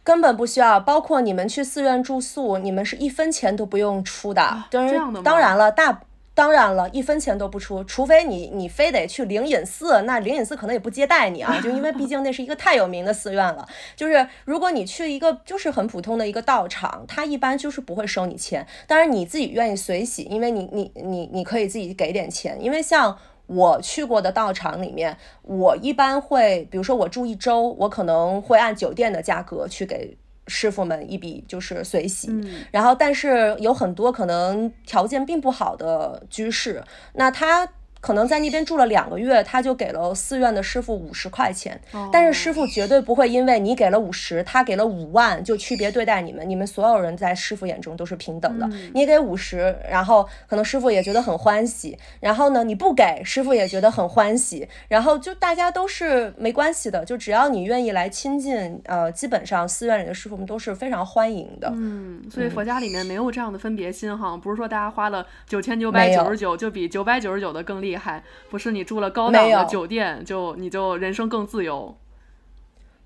[0.03, 4.65] 根本不需要，包括你们去寺院住宿，你们是一分钱都不用出的。
[4.71, 6.01] 这样的当然了，大
[6.37, 13.67] 当然了，一分钱都不出，除非你你非得去灵隐寺，那灵隐寺可能也不接待你啊，就因为毕竟那是一个太有名的寺院了。
[13.97, 18.67] 就是如果你去一个就是很普通的一个道场，他一般就是不会收你钱。
[18.87, 23.19] 当然你自己愿意随喜，因为你你你你可以自己给点钱，因为像。
[23.49, 32.29] 我去过的道场里面，我一般会，比如说我住一周，我可能会按酒店的价格去给师傅们一笔就是随喜。
[32.71, 36.83] 然后，但是有很多可能条件并不好的居士，
[37.15, 37.69] 那他。
[38.07, 41.81] 可能在那边住了两个月，他就给了寺院的师傅五十块钱，
[42.13, 46.49] 但是师傅绝对不会因为你给了五十，他给了五万就区别对待你们。
[46.49, 48.71] 你们所有人在师傅眼中都是平等的。
[48.95, 61.69] 你给五十，然后可能师傅也觉得很欢喜，然后呢你不给，师傅也觉得很欢喜，然后就大家都是没关系的，就只要你愿意来亲近，呃，基本上寺院里的师傅们都是非常欢迎的。
[61.75, 67.96] 嗯，所以佛家里面没有这样的分别心哈，不是说大家花了九千九百九十九就比九百九十九的更厉害。
[67.97, 71.97] 还不是你住了高档的酒店，就你就人生更自由。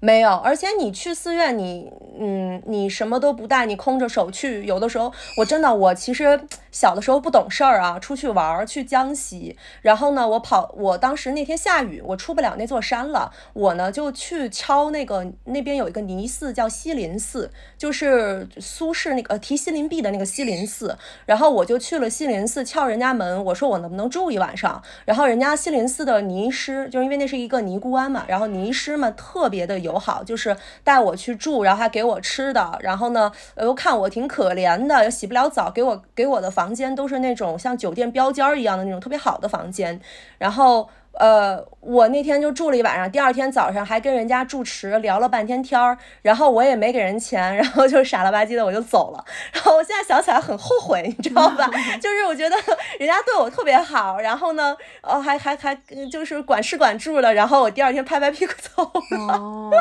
[0.03, 6.41] 没有，而且你去寺院，你嗯，你什么都不带，你空着手去，有的时候我真的，我其实
[6.73, 29.90] 小的时候不懂事儿啊，出去玩儿去江西，然后呢，我跑，我当时那天下雨，我出不了那座山了，我呢就去敲那个那边有一个泥寺叫西林寺，就是苏轼那个题西林壁的那个西林寺，然后我就去了西林寺敲人家门，我说我能不能住一晚上，然后人家西林寺的尼师，就因为那是一个尼姑庵嘛，然后尼师们特别的有。
[29.91, 40.01] 友好，就是带我去住，然后还给我吃的，然后呢，又看我挺可怜的，又洗不了澡，给我给我的房间都是那种像酒店标间一样的那种特别好的房间，
[40.39, 40.89] 然后。
[41.21, 49.23] 呃，我那天就住了一晚上，第二天早上还跟人家住持聊了半天天儿，然后我也没给人钱，然后就傻了吧唧的我就走了。
[49.53, 51.69] 然后我现在想起来很后悔，你知道吧？
[52.01, 52.57] 就是我觉得
[52.99, 55.75] 人家对我特别好，然后呢，呃，还还还
[56.11, 59.71] 就是管吃管住的，然后我第二天拍拍屁股走了。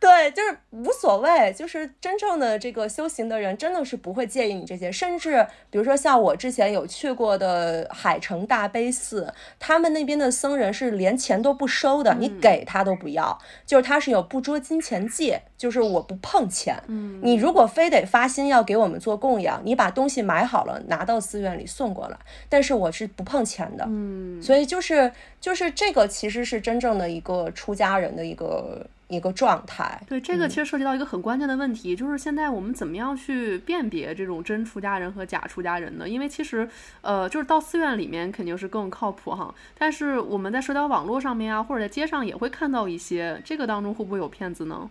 [0.00, 4.92] 对，就是无所谓，就是真正的这个修行的人，真的是不会介意你这些。
[4.92, 16.82] 甚至比如说像我之前有去过的海城大悲寺，他们那边的僧人是连钱都不收的，你给他都不要，就是他是有不捉金钱戒，就是我不碰钱。
[16.88, 22.16] 嗯，你如果非得发心要给我们做供养，你把东西买好了拿到寺院里送过来，
[22.48, 23.84] 但是我是不碰钱的。
[23.86, 28.86] 嗯，所以就是就是这个其实是真正的一个出家人的一个。
[29.08, 36.08] 一个状态，对这个其实涉及到一个很关键的问题，就是现在我们怎么样去辨别这种真出家人和假出家人呢？
[36.08, 36.68] 因为其实，
[37.00, 44.88] 呃，就是到寺院里面肯定是更靠谱哈，但是我们在社交网络上面啊，或者在街上也会看到一些，这个当中会不会有骗子呢？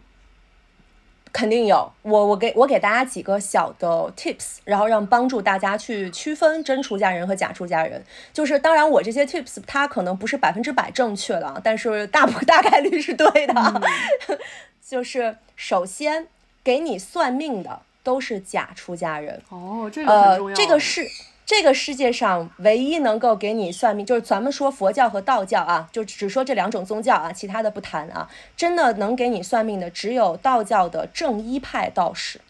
[1.34, 8.04] 肯定有，我我给我给大家几个小的 tips，然后让帮助大家去区分真出家人和假出家人。
[8.34, 13.82] 就是当然我这些 tips 它可能不是百分之百正确的，但是大不大概率是对的。
[14.86, 16.28] 就是首先
[16.64, 20.56] 给你算命的都是假出家人哦，这个很重要。
[20.56, 21.08] 这个是。
[21.48, 28.30] 这个世界上唯一能够给你算命，就是咱们说佛教和道教啊，就只说这两种宗教啊，其他的不谈啊。
[28.58, 32.42] 真的能给你算命的，只有道教的正一派道士，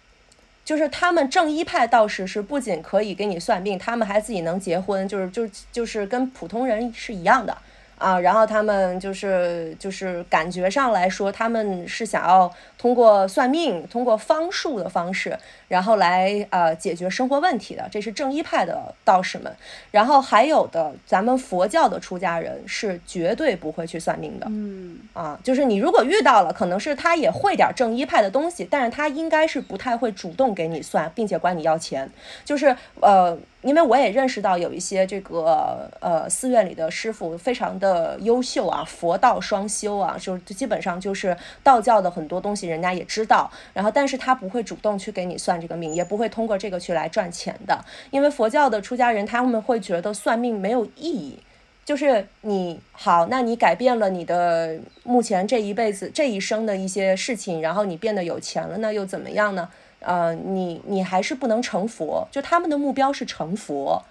[0.66, 7.56] 就是他们正一派道士是不仅可以给你算命，他们还自己能结婚，就是就就是跟普通人是一样的。
[7.98, 19.52] 啊，然后他们就是就是感觉上来说，他们是想要通过算命、通过方术的方式，然后来呃解决生活问题的，这是正一派的道士们。
[19.90, 24.46] 然后还有的，咱们佛教的出家人是绝对不会去算命的。
[24.50, 32.08] 嗯，啊，就是你如果遇到了，可能是他也会点正一派的东西，但是他应该是不太会主动给你算，并且管你要钱。
[32.46, 33.38] 就是呃。
[33.63, 51.39] 因为我也认识到有一些这个呃寺院里的师傅非常的优秀啊，佛道双修啊，就基本上就是道教的很多东西人家也知道，然后但是他不会主动去给你算这个命，也不会通过这个去来赚钱的，因为佛教的出家人他们会觉得算命没有意义，
[51.84, 59.68] 就是你好，那你改变了你的目前这一辈子这一生的一些事情，然后你变得有钱了，那又怎么样呢？
[60.00, 64.04] 呃，你你还是不能成佛，就他们的目标是成佛，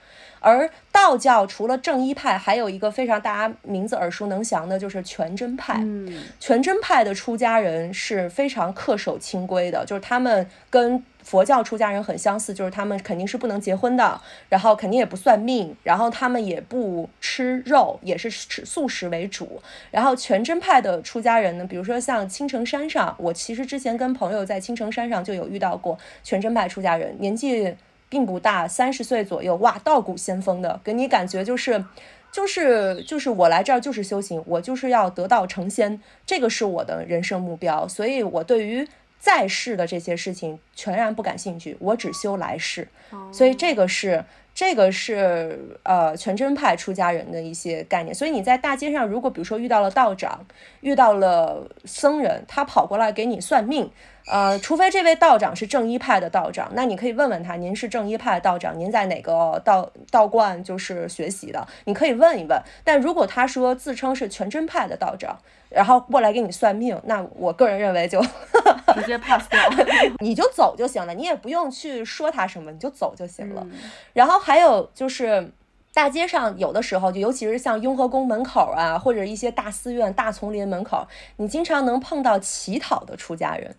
[0.46, 5.80] 而道教除了正一派，还有一个非常大家名字耳熟能详的，就是全真派。
[5.82, 19.60] 嗯，全真派的出家人是非常恪守清规的，就是他们跟佛教出家人很相似，就是他们肯定是不能结婚的，然后肯定也不算命，然后他们也不吃肉，也是吃素食为主。
[19.90, 27.74] 然后全真派的出家人呢，比如说像青城山上，我其实之前跟朋友在青城山上就有遇到过全真派出家人，年纪
[28.08, 31.84] 并不大，三十岁左右，哇，道骨仙风的，给你感觉就是。
[32.32, 38.86] 就是就是我来这儿就是修行，我就是要得道成仙，这个是我的人生目标，所以我对于
[39.18, 42.88] 在世的这些事情全然不感兴趣，我只修来世，
[43.32, 44.22] 所以这个是
[44.54, 48.14] 这个是呃全真派出家人的一些概念。
[48.14, 50.44] 所以你在大街上，如果比如说遇到了道长，
[50.82, 53.90] 遇到了僧人，他跑过来给你算命。
[54.26, 61.64] 呃，除非这位道长是正一派的道长，那你可以问问他，您是正一派的道长，您在哪个道道观就是学习的？
[61.84, 62.60] 你可以问一问。
[62.82, 69.60] 但如果他说自称是全真派的道长，然后过来给你算命，那我个人认为就直接 pass 掉，
[70.18, 73.64] 你就走就行了，你也不用去说他什么，你就走就行了。
[74.12, 75.52] 然后还有就是
[75.94, 81.06] 大街上有的时候，就尤其是像雍和宫门口啊，或者一些大寺院、大丛林门口，
[81.36, 83.72] 你经常能碰到乞讨的出家人。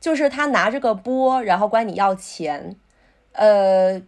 [0.00, 2.76] 就是他拿着个钵，然后管你要钱，
[3.32, 4.00] 呃，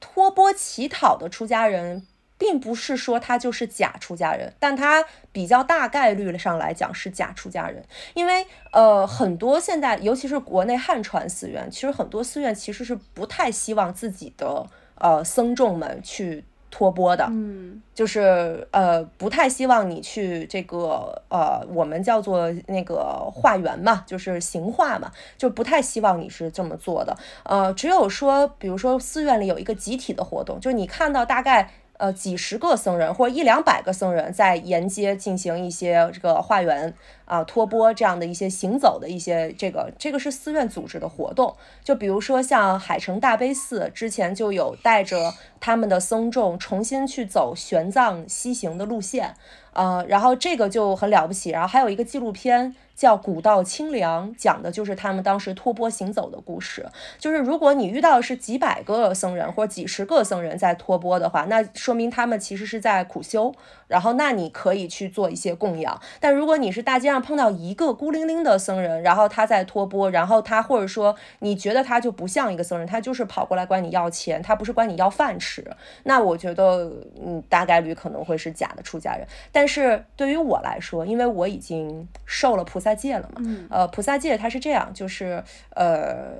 [0.00, 2.06] 托钵乞讨的出家人，
[2.38, 7.84] 并不是说他就是假出家人，但他比较大概率上来讲是假出家人，
[8.14, 14.66] 因为呃，很多现在尤其是国内汉传寺院，其实很多寺院其实是不太希望自己的
[14.96, 16.44] 呃僧众们去。
[16.76, 27.16] 托钵的，嗯，就是呃，不太希望你去这个呃，我们叫做那个化缘嘛，就是行化嘛，就不太希望你是这么做的。
[27.44, 31.70] 呃，只有说，比如说寺院里有一个集体的活动，就是你看到大概。
[31.96, 36.92] 呃，几十个僧人或者一两百个僧人在沿街进行一些这个化缘
[37.24, 41.54] 啊、托钵这样的一些行走的一些这个这个是寺院组织的活动。
[41.84, 49.34] 就比如说像海城大悲寺之前就有带着他们的僧众重新去走玄奘西行的路线，
[49.72, 51.50] 呃，然后这个就很了不起。
[51.50, 52.74] 然后还有一个纪录片。
[52.94, 56.86] 叫古道清凉，讲的就是他们当时托钵行走的故事。
[57.18, 63.54] 就是如果你遇到的是几百个僧人或者几十个僧人在托钵的话，那说明他们其实是在苦修。
[63.88, 66.00] 然后那你可以去做一些供养。
[66.20, 75.68] 但如果你是大街上碰到一个孤零零的僧人，然后他在托钵，然后他或者说你觉得他就不像一个僧人，他就是跑过来管你要钱，他不是管你要饭吃，
[76.04, 79.26] 那我觉得嗯大概率可能会是假的出家人。
[79.50, 82.84] 但是对于我来说，因为我已经受了菩萨。
[82.84, 83.40] 萨戒了嘛？
[83.70, 86.34] 呃，菩萨戒它是这样，就是呃，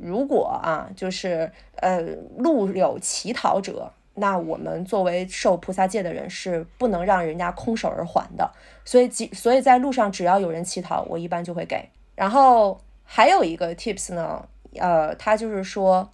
[0.00, 2.00] 如果啊，就是呃，
[2.38, 8.50] 路有乞讨者，那我们作为受菩萨戒的人是不能让人家空手而还的。
[8.84, 11.88] 所以即，所以在路上只要有人乞讨，我一般就会给。
[12.14, 16.10] 然后还有一个 tips 呢，呃，他就是说，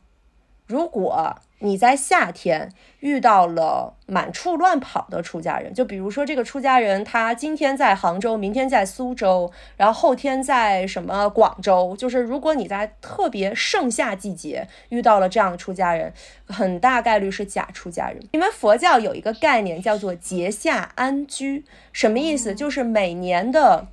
[0.66, 1.36] 如果。
[1.60, 16.12] 你在夏天遇到了满处乱跑的出家人，就比如说这个出家人，他今天在杭州，明天在苏州，然后后天在什么广州，就是如果你在特别盛夏季节遇到了这样的出家人，
[16.46, 18.20] 很大概率是假出家人。
[18.32, 22.54] 因为佛教有一个概念叫做节下安居，什么意思？
[22.54, 23.88] 就是每年的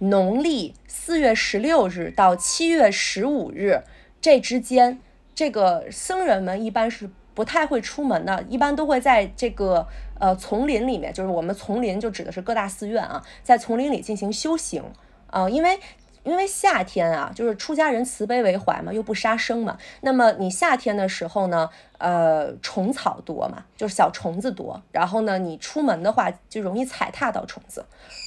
[0.00, 3.84] 农历四月十六日到七月十五日
[4.20, 4.98] 这之间。
[5.36, 9.86] 这个僧人们一般是不太会出门的，一般都会在这个
[10.18, 14.82] 呃丛林里面，就是我们丛林就指的是各大寺院啊，在丛林里进行修行。
[15.28, 15.78] 啊，因为
[16.22, 21.68] 因为夏天啊，就是出家人慈悲为怀嘛，又不杀生嘛，那么你夏天的时候呢，
[21.98, 27.84] 呃，虫草多嘛，就是小虫子多，然后呢，你出门的话就容易踩踏到虫子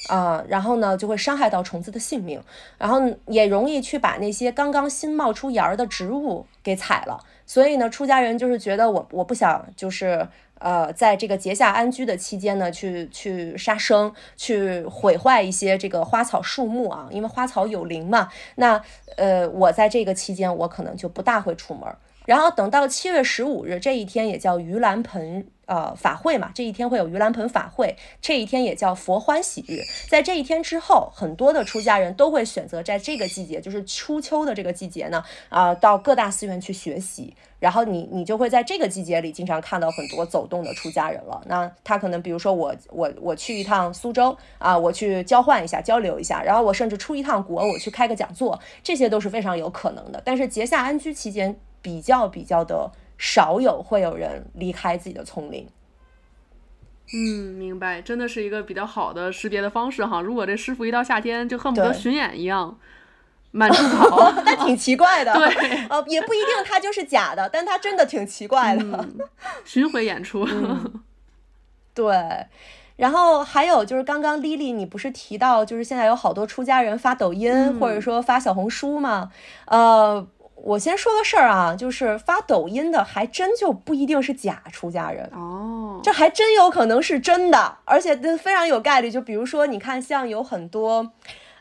[0.08, 2.42] 啊，然后呢就会伤害到虫子的性命，
[2.78, 6.46] 然后也容易去把那些刚刚新冒出芽儿的植物。
[6.62, 18.28] 给踩了，所以呢，出家人就是觉得我我不想，就是呃，在这个节下安居的期间呢，去去杀生，去毁坏一些这个花草树木啊，因为花草有灵嘛。
[18.56, 18.78] 那
[19.16, 21.88] 呃，我在这个期间，我可能就不大会出门。
[22.26, 25.46] 然后等到七月十五日这一天，也叫盂兰盆。
[25.66, 29.78] 呃，法会嘛，这一天会有盂兰盆法会，这一天也叫佛欢喜日。
[30.08, 37.32] 在这一天之后，很多的出家人都会选择在这个季节，就是初秋的这个季节呢，啊，到各大寺院去学习。
[37.60, 41.40] 然后你你就会在这个季节里经常看到很多走动的出家人了。
[41.46, 50.20] 那他可能比如说我我我去一趟苏州啊，我去交换一下交流一下，然后我甚至出一趟国，我去开个讲座，这些都是非常有可能的。
[50.24, 52.90] 但是节下安居期间比较比较的。
[53.22, 55.68] 少有会有人离开自己的丛林。
[57.12, 60.22] 嗯，明白，真的是一个比较好的识别的方式哈。
[60.22, 62.78] 如果这师傅一到夏天就恨不得巡演一样，
[63.50, 65.34] 满处跑， 那挺奇怪的。
[65.34, 69.06] 对，呃，也不一定他就是假的，但他真的挺奇怪的。
[69.66, 70.48] 巡回演出，
[71.92, 72.16] 对。
[72.96, 79.30] 然后还有就是刚刚 Lily 你不是提到，就是现在有好多出家人发抖音或者说发小红书吗？
[79.66, 80.26] 呃。
[80.62, 89.10] 我先说个事儿啊，就是发抖音的还真就不一定是假出家人哦，这还真有可能是真的，而且非常有概率。
[89.10, 91.12] 就比如说，你看像有很多，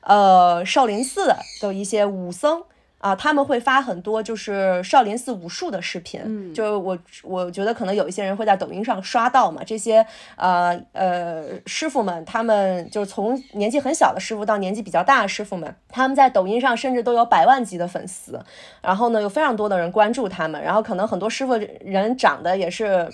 [0.01, 2.63] 呃，少林寺的一些武僧。
[2.99, 18.39] 啊，他们会发很多就是少林寺武术的视频，嗯，就我我觉得可能有一些人会在抖音上刷到嘛，这些呃呃师傅们，他们就是从年纪很小的师傅到年纪比较大的师傅们，他们在抖音上甚至都有百万级的粉丝，
[18.81, 23.09] 然后呢有非常多的人关注他们，然后可能很多师傅人长得也是。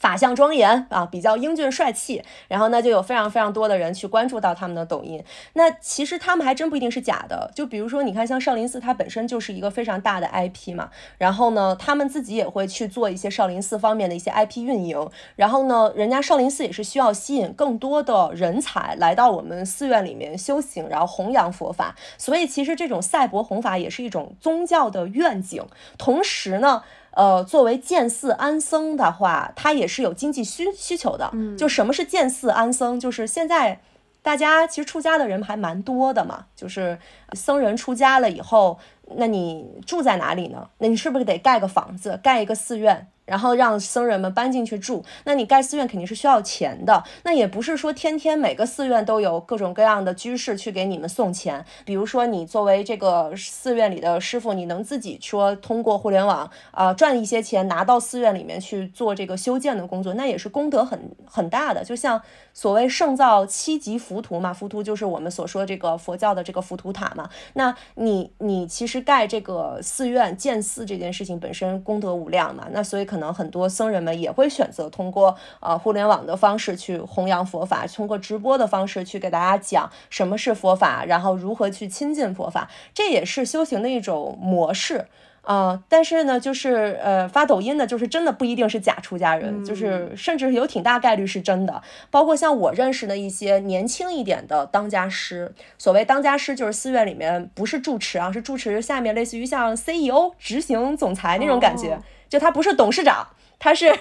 [0.00, 5.22] 法相庄严啊，比较英俊帅气，然后呢，就有非常非常多的人去关注到他们的抖音。
[5.52, 10.88] 那其实他们还真不一定是假的，就比如说，你看像少林寺，它本身就是一个非常大的 IP 嘛，
[11.18, 21.94] 然后呢，他们自己也会去做一些少林寺方面的一些 IP 运营，然后呢，人家少林寺也是需要吸引更多的人才来到我们寺院里面修行，然后弘扬佛法。
[22.16, 25.62] 所以其实这种赛博弘法也是一种宗教的愿景，
[25.98, 26.82] 同时呢。
[27.12, 31.30] 呃，作为建寺安僧的话，他也是有经济需需求的。
[31.32, 32.98] 嗯，就什么是建寺安僧？
[32.98, 33.80] 就是现在
[34.22, 36.46] 大家其实出家的人还蛮多的嘛。
[36.54, 36.98] 就是
[37.32, 38.78] 僧人出家了以后，
[39.16, 40.68] 那你住在哪里呢？
[40.78, 43.08] 那你是不是得盖个房子，盖一个寺院？
[43.26, 47.04] 然后让僧人们搬进去住，那你盖寺院肯定是需要钱的。
[47.22, 51.64] 那也不是说天天每个寺院都有各种各样的居士去给你们送钱。
[51.84, 61.84] 比如说你作为这个寺院里的师傅，你能自己说通过互联网啊赚一些钱，拿到寺院里面去做这个修建的工作，那也是功德很很大的。
[61.84, 62.20] 就像
[62.52, 67.30] 所谓圣造七级浮屠嘛，浮屠就是我们所说这个佛教的这个浮屠塔嘛。
[67.54, 73.30] 那你你其实盖这个寺院建寺这件事情本身功德无量嘛，那所以可能。
[73.30, 85.06] 很多僧人们也会选择通过呃互联网的方式去弘扬佛法，通过直播的方式去给大家讲什么是佛法，然后如何去亲近佛法，这也是修行的一种模式
[85.42, 85.82] 啊。
[85.88, 91.82] 但是呢，就是呃发抖音的，就是真的不一定是假出家人，就是甚至有挺大概率是真的。
[92.10, 101.98] 包括像我认识的一些年轻一点的当家师，所谓当家师就是寺院里面不是住持啊，是住持下面类似于像 CEO 执行总裁那种感觉。
[102.28, 103.26] 就他不是董事长。
[103.62, 103.92] 他是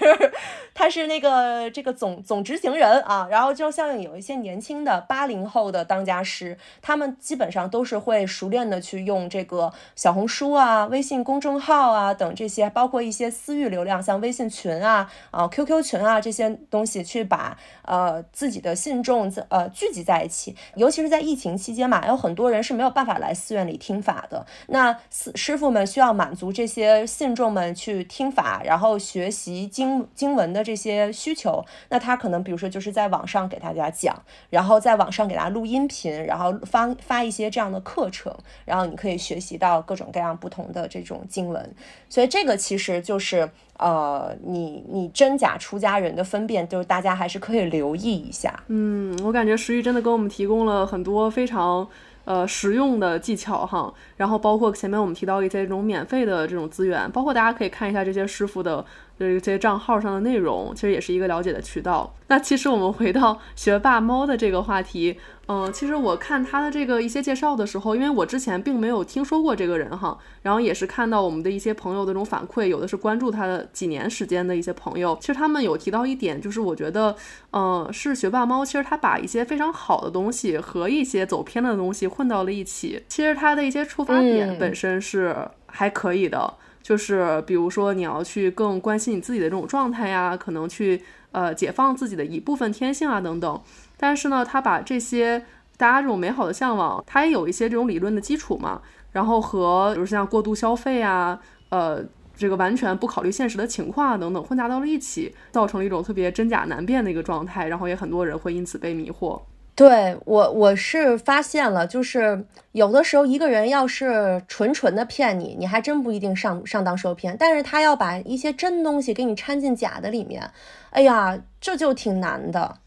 [0.80, 20.56] 他是那个这个总总执行人啊，然后就像有一些年轻的八零后的当家师，他们基本上都是会熟练的去用这个小红书啊、微信公众号啊等这些，包括一些私域流量，像微信群啊、啊 QQ 群啊这些东西，去把呃自己的信众呃聚集在一起。
[20.76, 29.68] 尤其是在疫情期间嘛，有很多人是没有办法来寺院里听法的，那师师傅们需要满足这些信众们去听法，然后学习。
[29.68, 34.16] 经经文的这些需求，那他可能比如说就是在网上给大家讲，
[34.52, 38.32] 然后在网上给大家录音频，然后发发一些这样的课程，
[38.66, 41.76] 然后你可以学习到各种各样不同的这种经文。
[42.08, 48.54] 所以这个其实就是呃，你你真假出家人的分辨，就是大家还是可以留意一下。
[48.68, 51.88] 嗯，我感觉石玉真的给我们提供了很多非常。
[52.26, 58.86] 呃，实用的技巧哈，然后包括前面我们提到一些这种免费的这种资源，包括大家可以看一下这些师傅的
[59.20, 62.16] 这些账号上的内容，其实也是一个了解的渠道。
[62.28, 65.18] 那其实我们回到学霸猫的这个话题。
[65.52, 77.16] 嗯，其实我看他的这个一些介绍的时候，因为我之前并没有听说过这个人哈，然后也是看到我们的一些朋友的这种反馈，有的是关注他的几年时间的一些朋友，其实他们有提到一点，就是我觉得，
[77.52, 91.02] 嗯，是学霸猫，其实他把一些非常好的东西和一些走偏的东西混到了一起，其实他的一些出发点本身是还可以的，就是比如说你要去更关心你自己的这种状态呀，可能去
[91.32, 93.62] 呃解放自己的一部分天性啊等等。
[93.98, 95.46] 但是呢，他把这些
[95.78, 102.04] 大家这种美好的向往，他也有一些这种理论的基础嘛，然后和比如像过度消费啊，呃，
[102.36, 109.40] 这个完全不考虑现实的情况啊等等混杂到了一起，造成了一种特别真假难辨的一个状态，然后也很多人会因此被迷惑。
[109.80, 120.52] 对我，我是发现了，就是有的时候一个人要是纯纯的骗你，你还真不一定上上当受骗，但是他要把一些真东西给你掺进假的里面，
[120.90, 122.80] 哎呀，这就挺难的。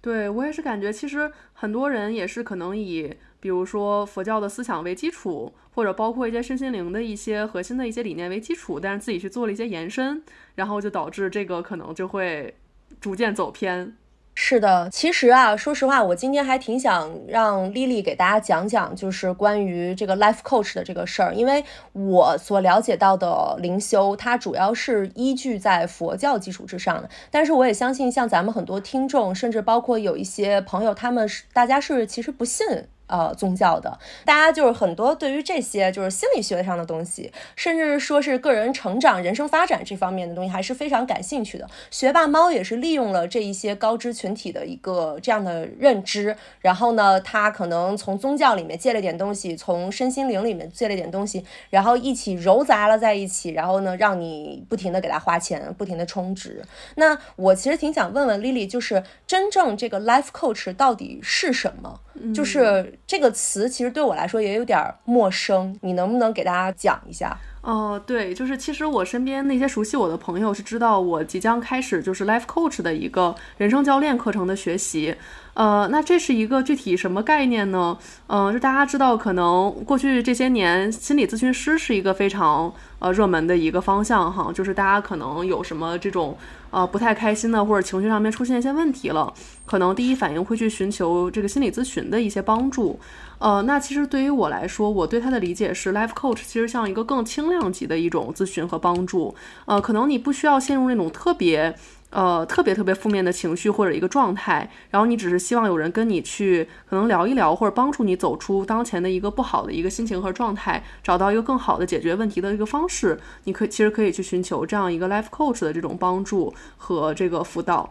[0.00, 10.20] 对我也是感觉，其实很多人也是可能以比如说佛教的思想为基础，或者包括一些身心灵的一些核心的一些理念为基础，但是自己去做了一些延伸，
[10.56, 12.52] 然后就导致这个可能就会
[13.00, 13.94] 逐渐走偏。
[14.42, 21.62] 是的，其实啊，说实话，我今天还挺想让丽丽给大家讲讲，就是关于这个 life coach 的这个事儿，因为
[21.92, 27.10] 我所了解到的灵修，它主要是依据在佛教基础之上的。
[27.30, 32.66] 但是我也相信，像咱们很多听众，甚至包括有一些朋友，他们是大家是其实不信。
[33.10, 41.68] 呃，宗教的，大家就是很多对于这些就是心理学上的东西，甚至说是个人成长、人生发展这方面的东西，还是非常感兴趣的。
[41.90, 56.62] 学霸猫也是利用了这一些高知群体的一个这样的认知，然后呢，他可能从宗教里面借了点东西，从身心灵里面借了点东西，然后一起揉杂了在一起，然后呢，让你不停的给他花钱，不停的充值。
[56.94, 62.00] 那我其实挺想问问 Lily，就是真正这个 life coach 到底是什么？
[62.34, 67.36] 就是这个词，其实对我来说也有点陌生，你能不能给大家讲一下？
[67.62, 75.14] 哦，对，就是其实我身边那些熟悉我的朋友是知道我即将开始就是 life coach 的一个人生教练课程的学习。
[75.52, 77.98] 呃，那这是一个具体什么概念呢？
[78.28, 86.38] 嗯，就大家知道，可能过去这些年，心理咨询师是一个非常呃热门的一个方向哈，就是大家可能有什么这种
[86.70, 89.32] 呃不太开心的或者情绪上面出现一些问题了，
[89.66, 92.98] 可能第一反应会去寻求这个心理咨询的一些帮助。
[93.38, 99.34] 呃，那其实对于我来说，我对他的理解是，life coach 其实像一个更轻量级的一种咨询和帮助。
[99.64, 101.74] 呃，可能你不需要陷入那种特别。
[102.10, 113.18] 呃，特别特别负面的情绪或者一个状态，然后你只是希望有人跟你去可能聊一聊，或者帮助你走出当前的一个不好的一个心情和状态，找到一个更好的解决问题的一个方式。
[113.44, 117.88] 你可以其实可以去寻求这样一个 life coach 的这种帮助和这个辅导。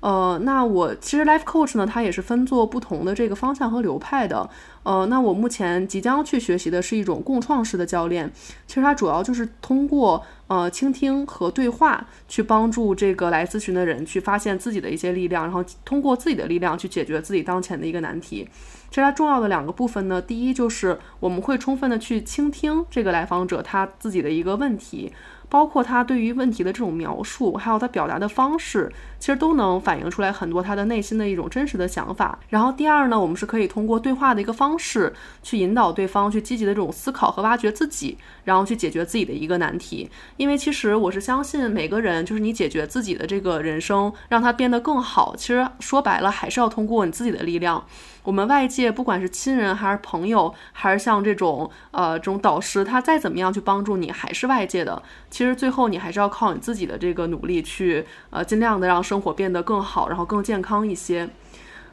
[0.00, 4.50] 呃，那我其实 life coach 呢，它也是分做不同的这个方向和流派的。
[4.84, 8.30] 呃，那我目前即将去学习的是一种共创式的教练，
[8.66, 18.48] 其实它主要就是通过呃倾听和对话，去帮助这个来咨询的人去发现自己的一些力量，然后通过自己的力量去解决自己当前的一个难题。
[18.90, 25.12] 其实它重要的两个部分呢，第一就是我们会充分的去倾听这个来访者他自己的一个问题。
[25.52, 32.38] 包括他对于问题的这种描述，还有他表达的方式，其实都能反映出来很多他的内心的一种真实的想法。
[32.48, 40.08] 然后第二呢，我们是可以通过对话的一个方式，去引导对方去积极的这种思考和挖掘自己，然后去解决自己的一个难题。
[40.38, 47.84] 因为其实我是相信每个人，就是你解决自己的这个人生，让他变得更好，其实说白了还是要通过你自己的力量。
[48.22, 55.02] 我们外界不管是亲人还是朋友，还是像这种呃这种导师，他再怎么样去帮助你，还是外界的。
[55.30, 61.28] 其实最后你还是要靠你自己的这个努力去呃尽量的让生活变得更好，然后更健康一些。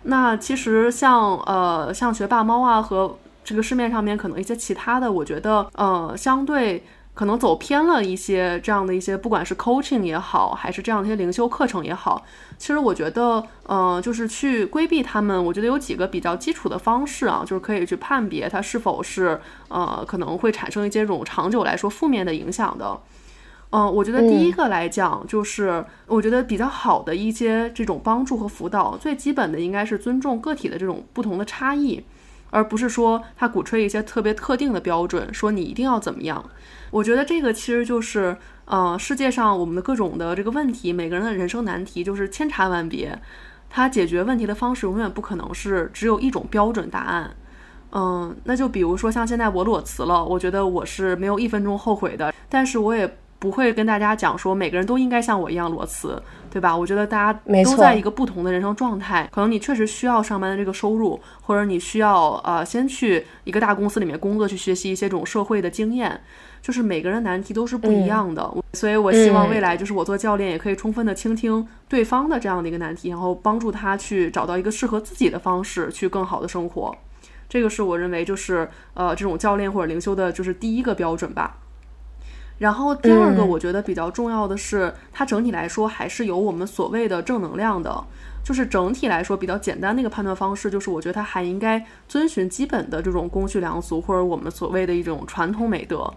[0.03, 6.83] 那其实像呃像学霸猫啊和这个市面上面可能一些其他的，我觉得呃相对。
[7.19, 12.23] 可能走偏了一些这样的一些，不管是 coaching 也好，还是这样的一些灵修课程也好，
[12.57, 22.97] 其实我觉得，呃，就是去规避他们，我觉得有几个比较基础的方式啊，就是可以去判别它是否是，呃，可能会产生一些这种长久来说负面的影响的。
[23.71, 32.01] 嗯，我觉得第一个来讲，就是我觉得比较好的一些这种帮助和辅导，最基本的应该是尊重个体的这种不同的差异，
[32.49, 36.43] 而不是说他鼓吹一些特别特定的标准，说你一定要怎么样。
[36.91, 38.35] 我觉得这个其实就是，
[38.65, 43.19] 呃，世界上我们的各种的这个问题，每个人的人生难题就是千差万别，
[43.69, 47.31] 他解决问题的方式永远不可能是只有一种标准答案。
[47.91, 53.17] 嗯，那就比如说像现在我裸辞了，我觉得我是没有一分钟后悔的，但是我也。
[53.39, 56.21] 不会跟大家讲说每个人都应该像我一样裸辞，
[56.51, 56.75] 对吧？
[56.75, 66.21] 我觉得大家都在一个不同的人生状态，可能你确实需要上班的这个收入，或者你需要呃先去一个大公司里面工作，去学习一些这种社会的经验。
[66.61, 76.93] 就是每个人难题都是不一样的，所以我希望未来就是我做教练也可以充分的倾听对方的这样的一个难题，然后帮助他去找到一个适合自己的方式去更好的生活。
[77.47, 81.55] 这个是我认为就是呃这种教练或者灵修的就是第一个标准吧。
[82.59, 88.03] 然后第二个，我觉得比较重要的是，它整体来说还是有我们所谓的正能量的，
[88.43, 96.13] 就是整体来说比较简单的一个判断方式，就是我觉得它还应该遵循基本的这种公序良俗，或者我们所谓的一种传统美德。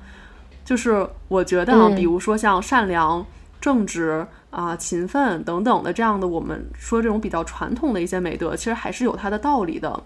[0.64, 3.24] 就是我觉得啊，比如说像善良、
[3.61, 10.03] 正直啊、勤奋等等的这样的，我们说这种比较传统的一些美德，其实还是有它的道理的。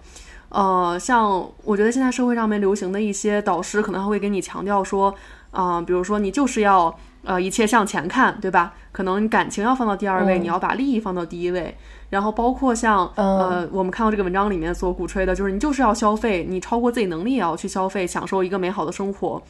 [0.49, 1.27] 呃，像
[1.63, 5.15] 我觉得现在社会上面流行的一些导师，可能还会给你强调说。
[5.57, 8.73] 啊、比如说你就是要呃一切向前看，对吧？
[8.91, 11.75] 可能感情要放到第二位，嗯你要把利益放到第一位。
[12.11, 19.41] 然后包括像呃，我们看到这个文章里面所鼓吹的，就是你就是要消费，你超过自己能力也要去消费，享受一个美好的生活。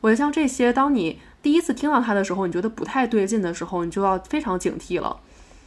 [0.00, 5.16] 我觉得像这些，当你第一次听到它的时候，你觉得不太对劲的时候，你就要非常警惕了。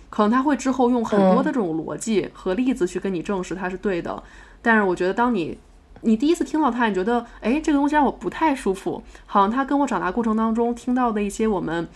[0.09, 4.21] 可能他会之后用很多的这种逻辑和例子去跟你证实它是对的，
[4.61, 5.57] 但是我觉得当你
[6.01, 11.87] 你第一次听到他，你觉得哎这个东西让我不太舒服，好像他跟我长大过程当中听到的一些我们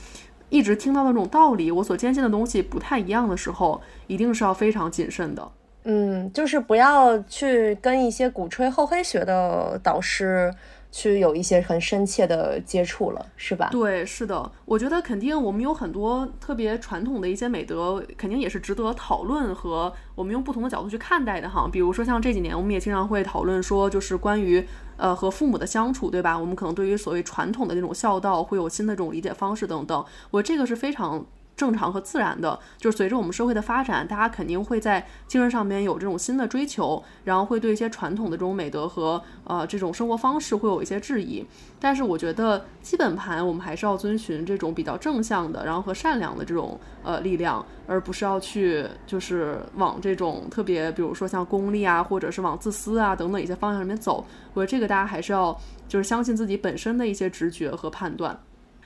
[0.49, 5.51] 一直听到的这种道理，我所坚信的东西不太一样的时候，一定是要非常谨慎的。
[5.83, 10.53] 嗯，就是不要去跟一些鼓吹厚黑学的导师
[10.91, 13.69] 去有一些很深切的接触了，是吧？
[13.71, 21.67] 对，是的，我觉得肯定我们有很多特别传统的一些美德，肯定也是值得讨论和我们用不同的角度去看待的哈。
[21.71, 24.63] 比如说像这几年，我们也经常会讨论说，就是关于
[24.97, 26.37] 呃和父母的相处，对吧？
[26.37, 31.25] 我们可能对于所谓传统的那种孝道会有新的这种理解方式等等，我这个是非常。
[31.55, 41.45] 正常和自然的，就是随着我们社会的发展，大家肯定会在精神上面有这种新的追求，然后会对一些传统的这种美德和呃这种生活方式会有一些质疑。
[41.79, 54.25] 但是我觉得基本盘我们还是要遵循这种比较正向的，然后和善良的这种呃力量，而不是要去就是往这种特别，比如说像功利啊，或者是往自私啊等等一些方向里面走。
[54.53, 55.55] 我觉得这个大家还是要
[55.87, 58.39] 就是相信自己本身的一些直觉和判断。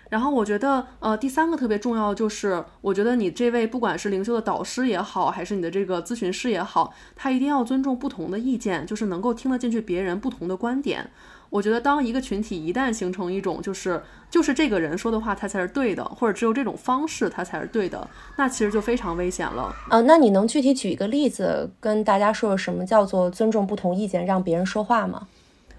[0.09, 11.09] 然后我觉得，呃，第三个特别重要就是，我觉得你这位不管是灵修的导师也好，还是你的这个咨询师也好，他一定要尊重不同的意见，就是能够听得进去别人不同的观点。
[11.51, 19.73] 我觉得，当一个群体一旦形成一种就是就是这个人说的话他才是对的，或者只有这种方式他才是对的，那其实就非常危险了。
[19.89, 25.27] 呃，那你能具体举一个例子，跟大家说说什么叫做尊重不同意见，让别人说话吗？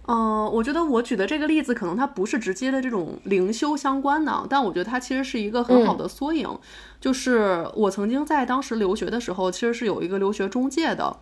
[0.09, 6.49] 嗯，我觉得我举的这个例子可能它不是直接的这种灵修相关的，但我觉得它其实是一个很好的缩影。
[7.01, 11.17] 就是我曾经在当时留学的时候，其实是有一个留学中介的。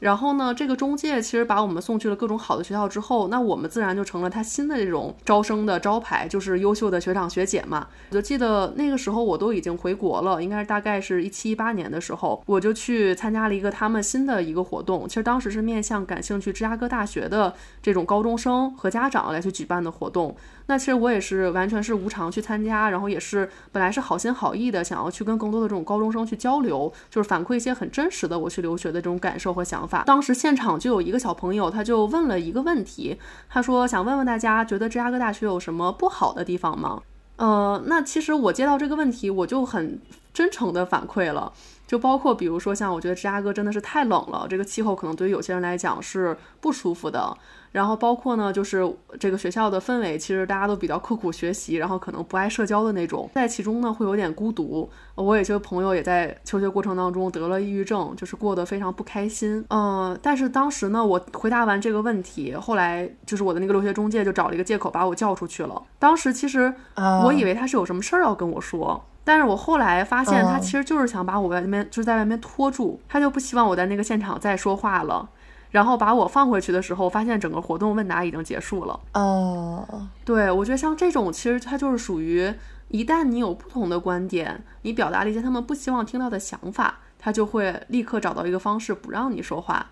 [0.00, 7.86] 然后呢，这个中介其实把我们送去了各种好的学校之后，那我们自然就成了他新的这种招生的招牌，就是优秀的学长学姐嘛。
[8.10, 15.06] 我就记得那个时候我都已经回国了，应该是大概是一七一八年的时候，我就去参加了一个他们新的一个活动。
[15.06, 20.34] 其实当时是面向感兴趣芝加哥大学的这种高中生和家长来去举办的活动。
[20.70, 30.04] 那其实我也是完全是无偿去参加，然后也是本来是好心好意的，想要去跟更多的这种高中生去交流，就是反馈一些很真实的我去留学的这种感受和想法。
[30.04, 33.18] 当时现场就有一个小朋友，他就问了一个问题，
[33.48, 37.02] 他说想问问大家，觉得芝加哥大学有什么不好的地方吗？
[37.34, 39.98] 呃，那其实我接到这个问题，我就很
[40.32, 41.52] 真诚的反馈了。
[41.88, 47.36] 就包括比如说像我觉得芝加哥真的是太冷了，这个气候可能对于有些人来讲是不舒服的。
[47.72, 48.84] 然后包括呢，就是
[49.18, 54.90] 这个学校的氛围，其实大家都比较刻苦学习，然后可能不爱社交的那种，在其中呢会有点孤独。
[55.14, 59.64] 我有些朋友也在求学过程当中得了抑郁症，就是过得非常不开心。
[59.68, 65.82] 嗯、但是当时呢，我回答完这个问题，后来就是我的那个留学中介就找了一个借口把我叫出去了。
[65.98, 69.04] 当时其实啊我以为他是有什么事儿要跟我说。
[69.22, 75.28] 但是我后来发现，他哦其实就是想把我外面就是在外面拖住，他就不希望我在那个现场再说话了。
[75.70, 78.98] 然后把我放回去的时候，发现整个活动问答已经结束了。
[79.14, 82.52] 哦，对我觉得像这种，其实它就是属于，
[82.88, 89.86] 一旦你有不同的观点，你表达了一些他们不希望听到的想法，他就会立刻找到一个方式不让你说话。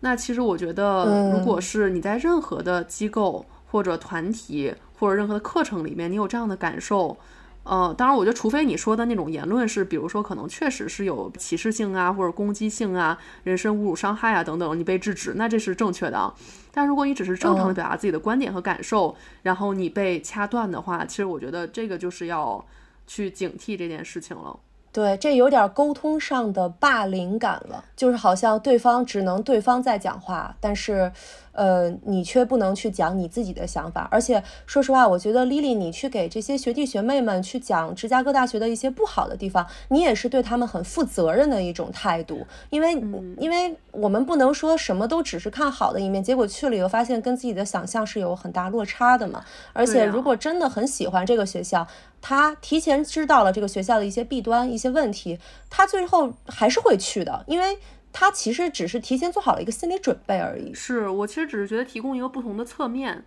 [0.00, 7.16] 那其实我觉得，嗯如果是你在任何的机构或者团体或者任何的课程里面，你有这样的感受，
[7.68, 16.32] 呃，当然，我觉得除非你说的那种言论是，比如说可能确实是有歧视性啊，或者攻击性啊、人身侮辱、伤害啊等等，你被制止，那这是正确的啊。
[16.72, 22.64] 但如果你只是正常的嗯表达自己的观点和感受，然后你被掐断的话，其实我觉得这个就是要
[23.06, 24.56] 去警惕这件事情了。
[24.92, 31.12] 对，这有点沟通上的霸凌感了，就是好像对方只能对方在讲话，但是，
[31.56, 34.06] 呃，你却不能去讲你自己的想法。
[34.10, 42.92] 而且说实话，我觉得 Lily，你去给这些学弟学妹们去讲芝加哥大学的一些不好的地方，你也是对他们很负责任的一种态度，因为，
[43.38, 49.44] 因为我们不能说什么都只是看好的一面，结果去了以后发现跟自己的想象是有很大落差的嘛。
[49.72, 51.86] 而且如果真的很喜欢这个学校，
[52.20, 55.38] 他提前知道了这个学校的一些弊端、一些问题，
[55.70, 57.78] 他最后还是会去的，因为
[58.18, 60.72] 他其实只是提前做好了一个心理准备而已。
[60.72, 63.22] 是我其实只是觉得提供一个不同的侧面，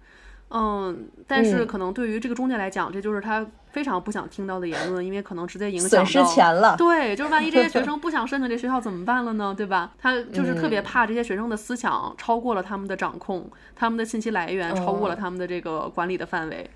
[0.49, 9.53] 嗯，但是嗯可能对于这个中介来讲，这就是他非常不想听到的言论，因为可能直接影响损失到钱了，对，就是万一这些学生不想申请这学校怎么办了呢？
[9.55, 9.91] 对吧？
[9.99, 16.67] 他就是特别怕这些学生的思想超过了他们的掌控，他们的信息来源超过了他们的这个管理的范围。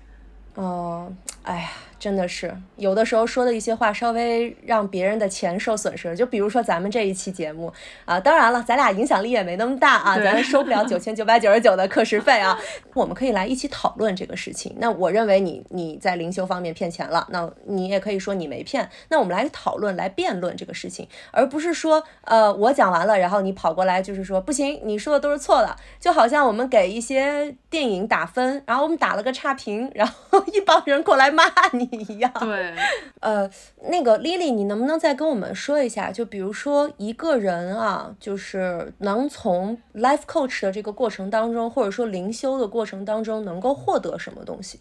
[0.54, 1.12] 哦，
[1.44, 1.70] 哎呀。
[1.96, 6.14] 真的是有的时候说的一些话，稍微让别人的钱受损失。
[6.14, 7.72] 就比如说咱们这一期节目
[8.04, 12.60] 啊，当然了，咱俩影响力也没那么大啊，咱收不了九千九百九十九的课时费啊。
[12.92, 14.76] 我们可以来一起讨论这个事情。
[14.78, 18.90] 那我认为你你在灵修方面骗钱了，那你也可以说你没骗。
[19.08, 25.74] 那我们来讨论来辩论这个事情，而不是说呃我讲完了，然后你跑过来就是说不行，你说的都是错的。
[25.98, 32.04] 就好像我们给一些电影打分，然后我们打了个差评，然后一帮人过来骂你。
[32.04, 32.74] 一样对，
[33.20, 33.48] 呃，
[33.88, 36.12] 那个 Lily，你能不能再跟我们说一下？
[36.12, 44.80] 就比如说一个人啊，就是能从 life coach 的这个过程当中，或者说灵修的过程当中，能够获得什么东西？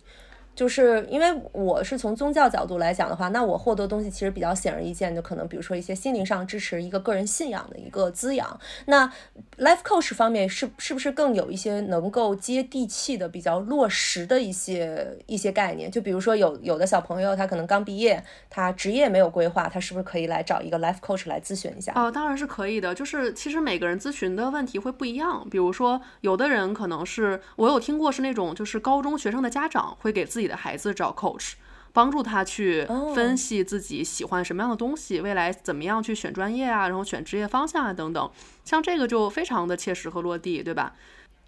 [0.55, 8.59] 就是因为我是从宗教角度来讲的话，那我获得东西其实比较显而易见，就可能比如说一些心灵上支持一个个人信仰的一个滋养。
[8.85, 9.11] 那
[9.57, 15.89] life coach 方面是是不是更有一些能够接地气的、比较落实的一些一些概念？
[15.89, 21.93] 就比如说有有的小朋友他可能刚毕业，他职业没有规划，他是不是可以来找一个 life coach 来咨询一下？
[21.95, 22.93] 哦，当然是可以的。
[22.93, 25.47] 就是其实每个人咨询的问题会不一样。
[25.49, 30.42] 比如说有的人可能是我有听过是那种就是高中学生的家长会给自己。
[30.43, 31.53] 自己的孩子找 coach，
[31.93, 32.85] 帮助他去
[33.15, 38.29] 分析自己喜欢什么样的东西，未来怎么样去选专业啊，然后选职业方向啊等等，
[38.65, 40.95] 像这个就非常的切实和落地，对吧？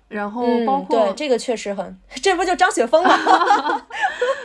[0.07, 3.11] 然后包括这个确实很， 这不就张雪峰吗？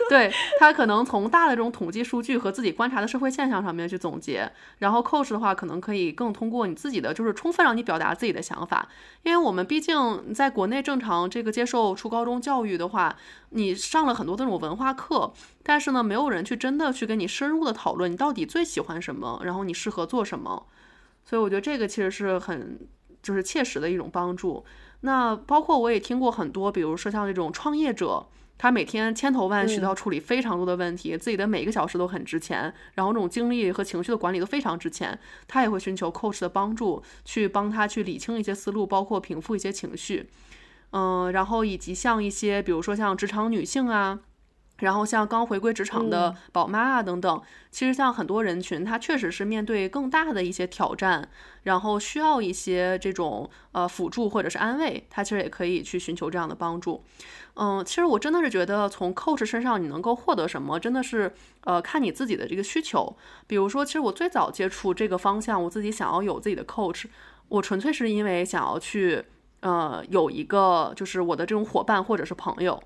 [0.08, 8.88] 对他可能从大的这种统计数据和自己观察的社会现象上面去总结，然后 coach 的话可能可以更通过你自己的，就是充分让你表达自己的想法。
[9.22, 13.16] 因为我们毕竟在国内正常这个接受初高中教育的话，
[13.50, 15.32] 你上了很多这种文化课，
[15.62, 20.66] 但是呢，没有人去真的去跟你深入的讨论你到底最喜欢什么，然后你适合做什么。
[21.24, 22.80] 所以我觉得这个其实是很
[23.22, 24.64] 就是切实的一种帮助。
[25.02, 28.26] 那包括我也听过很多，比如说像这种创业者，
[28.58, 40.28] 他每天千头万绪都要处理非常多的问题，自己的每一个小时都很值钱，然后这种精力和情绪的管理都非常值钱，他也会寻求 coach 的帮助，去帮他去理清一些思路，包括平复一些情绪，
[40.90, 44.20] 嗯，然后以及像一些，比如说像职场女性啊。
[44.80, 51.28] 然后像刚回归职场的宝妈啊等等，其实像很多人群，他确实是面对更大的一些挑战，
[51.62, 57.02] 然后需要一些这种呃辅助或者是安慰，他其实也可以去寻求这样的帮助。
[57.54, 61.32] 嗯，其实我真的是觉得从 coach 身上你能够获得什么，真的是
[61.64, 63.14] 呃看你自己的这个需求。
[63.46, 67.04] 比如说，其实我最早接触这个方向，我自己想要有自己的 coach，
[67.48, 69.22] 我纯粹是因为想要去
[69.60, 72.82] 呃有一个就是我的这种伙伴或者是朋友。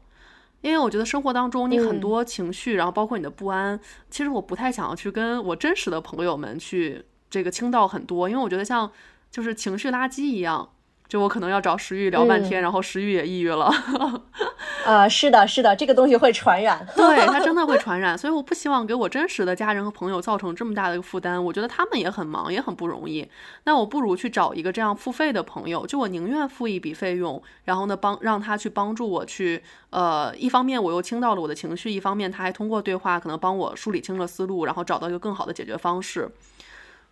[0.64, 8.90] 因为我觉得生活当中你很多情绪，然后包括你的不安，其实我不太想要去跟我真实的朋友们去这个倾倒很多，因为我觉得像
[9.30, 10.70] 就是情绪垃圾一样。
[11.14, 13.72] 就我可能要找石玉聊半天，然后石玉也抑郁了。
[14.84, 18.18] 啊，是的，是的，这个东西会传染，对，它真的会 传染。
[18.18, 21.42] 所以我不希望给我真实的家人和朋友造成这么大的一个负担。
[21.44, 23.30] 我觉得他们也很忙，也很不容易。
[23.62, 36.28] 那我不如去找一个这样付费的朋友，就我宁愿付一笔费用，然后呢帮让他去帮助我去，呃，一方面我又倾到了我的情绪，一方面他还通过对话可能帮我梳理清了思路，然后找到一个更好的解决方式。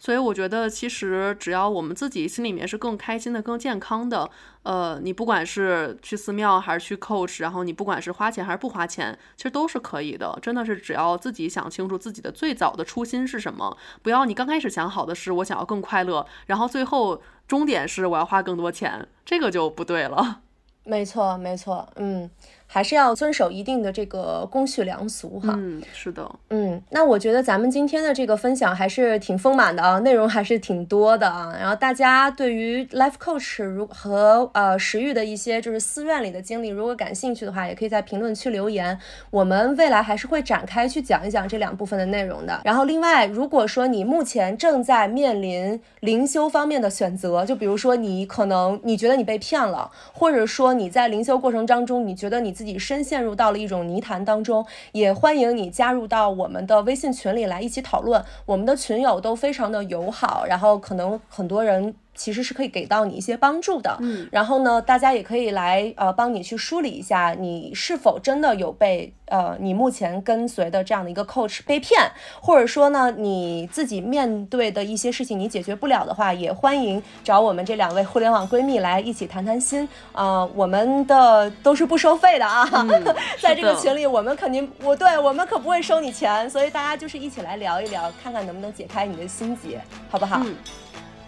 [0.02, 4.28] 所以我觉得，其实只要我们自己心里面是更开心的、更健康的，
[4.64, 10.36] 呃，你不管是去寺庙还是去 coach，然后你不管是花钱还是不花钱，其实都是可以的。
[10.42, 20.40] 真的是只要自己想清楚自己的最早的初心是什么，不要你刚开始想好的是我想要更快乐，然后最后终点是我要花更多钱，这个就不对了。
[20.84, 22.28] 没错，没错，嗯。
[22.74, 25.54] 还是要遵守一定的这个公序良俗哈。
[25.58, 26.26] 嗯，是的。
[26.48, 31.54] 嗯，那我觉得咱们今天的这个分享还是挺丰满的啊，内容还是挺多的啊。
[31.60, 38.98] 然后大家对于 life coach 如和呃石玉的一些就是寺院里的经历，如果感兴趣的话，也可以在评论区留言。
[39.28, 42.62] 我们未来还是会展开去讲一讲这两部分的内容的。
[42.64, 58.24] 然后另外，如果说你目前正在面临灵修方面的选择，就比如说你可能你觉得你被骗了，或者说你在灵修过程当中，你觉得你自自己深陷入到了一种泥潭当中，也欢迎你加入到我们的微信群里来一起讨论。
[58.46, 61.92] 我们的群友都非常的友好，然后可能很多人。
[62.14, 72.10] 其实是可以给到你一些帮助的，嗯，然后呢，大家也可以来呃帮你去梳理一下，你是否真的有被呃你目前跟随的这样的一个 coach 被骗，
[72.40, 79.88] 或者说呢你自己面对的一些事情你解决不了的话，也欢迎找我们这两位互联网闺蜜来一起谈谈心。
[80.12, 82.68] 啊，我们的都是不收费的啊，
[83.40, 90.42] 在这个群里我们肯定我对我们可不会收你钱，所以大家就是一起来聊一聊，看看能不能解开你的心结，好不好？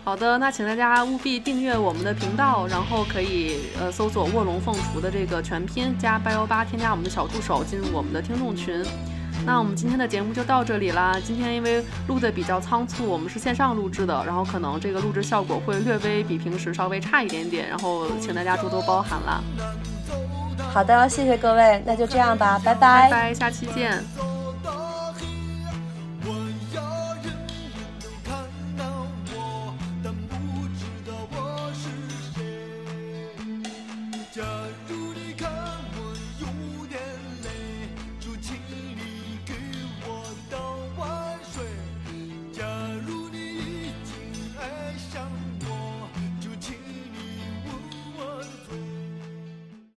[0.04, 8.84] 好的，那请大家务必订阅我们的频道，然后可以呃搜索卧龙凤雏的这个全拼加八幺八，添加我们的小助手进入我们的听众群。
[9.46, 11.16] 那我们今天的节目就到这里啦。
[11.24, 19.42] 今天因为录的比较仓促，我们是线上录制的，然后可能这个录制效果会略微比平时稍微差一点点，然后请大家多多包涵啦。
[20.72, 24.04] 好的，谢谢各位，那就这样吧，拜拜拜，下期见。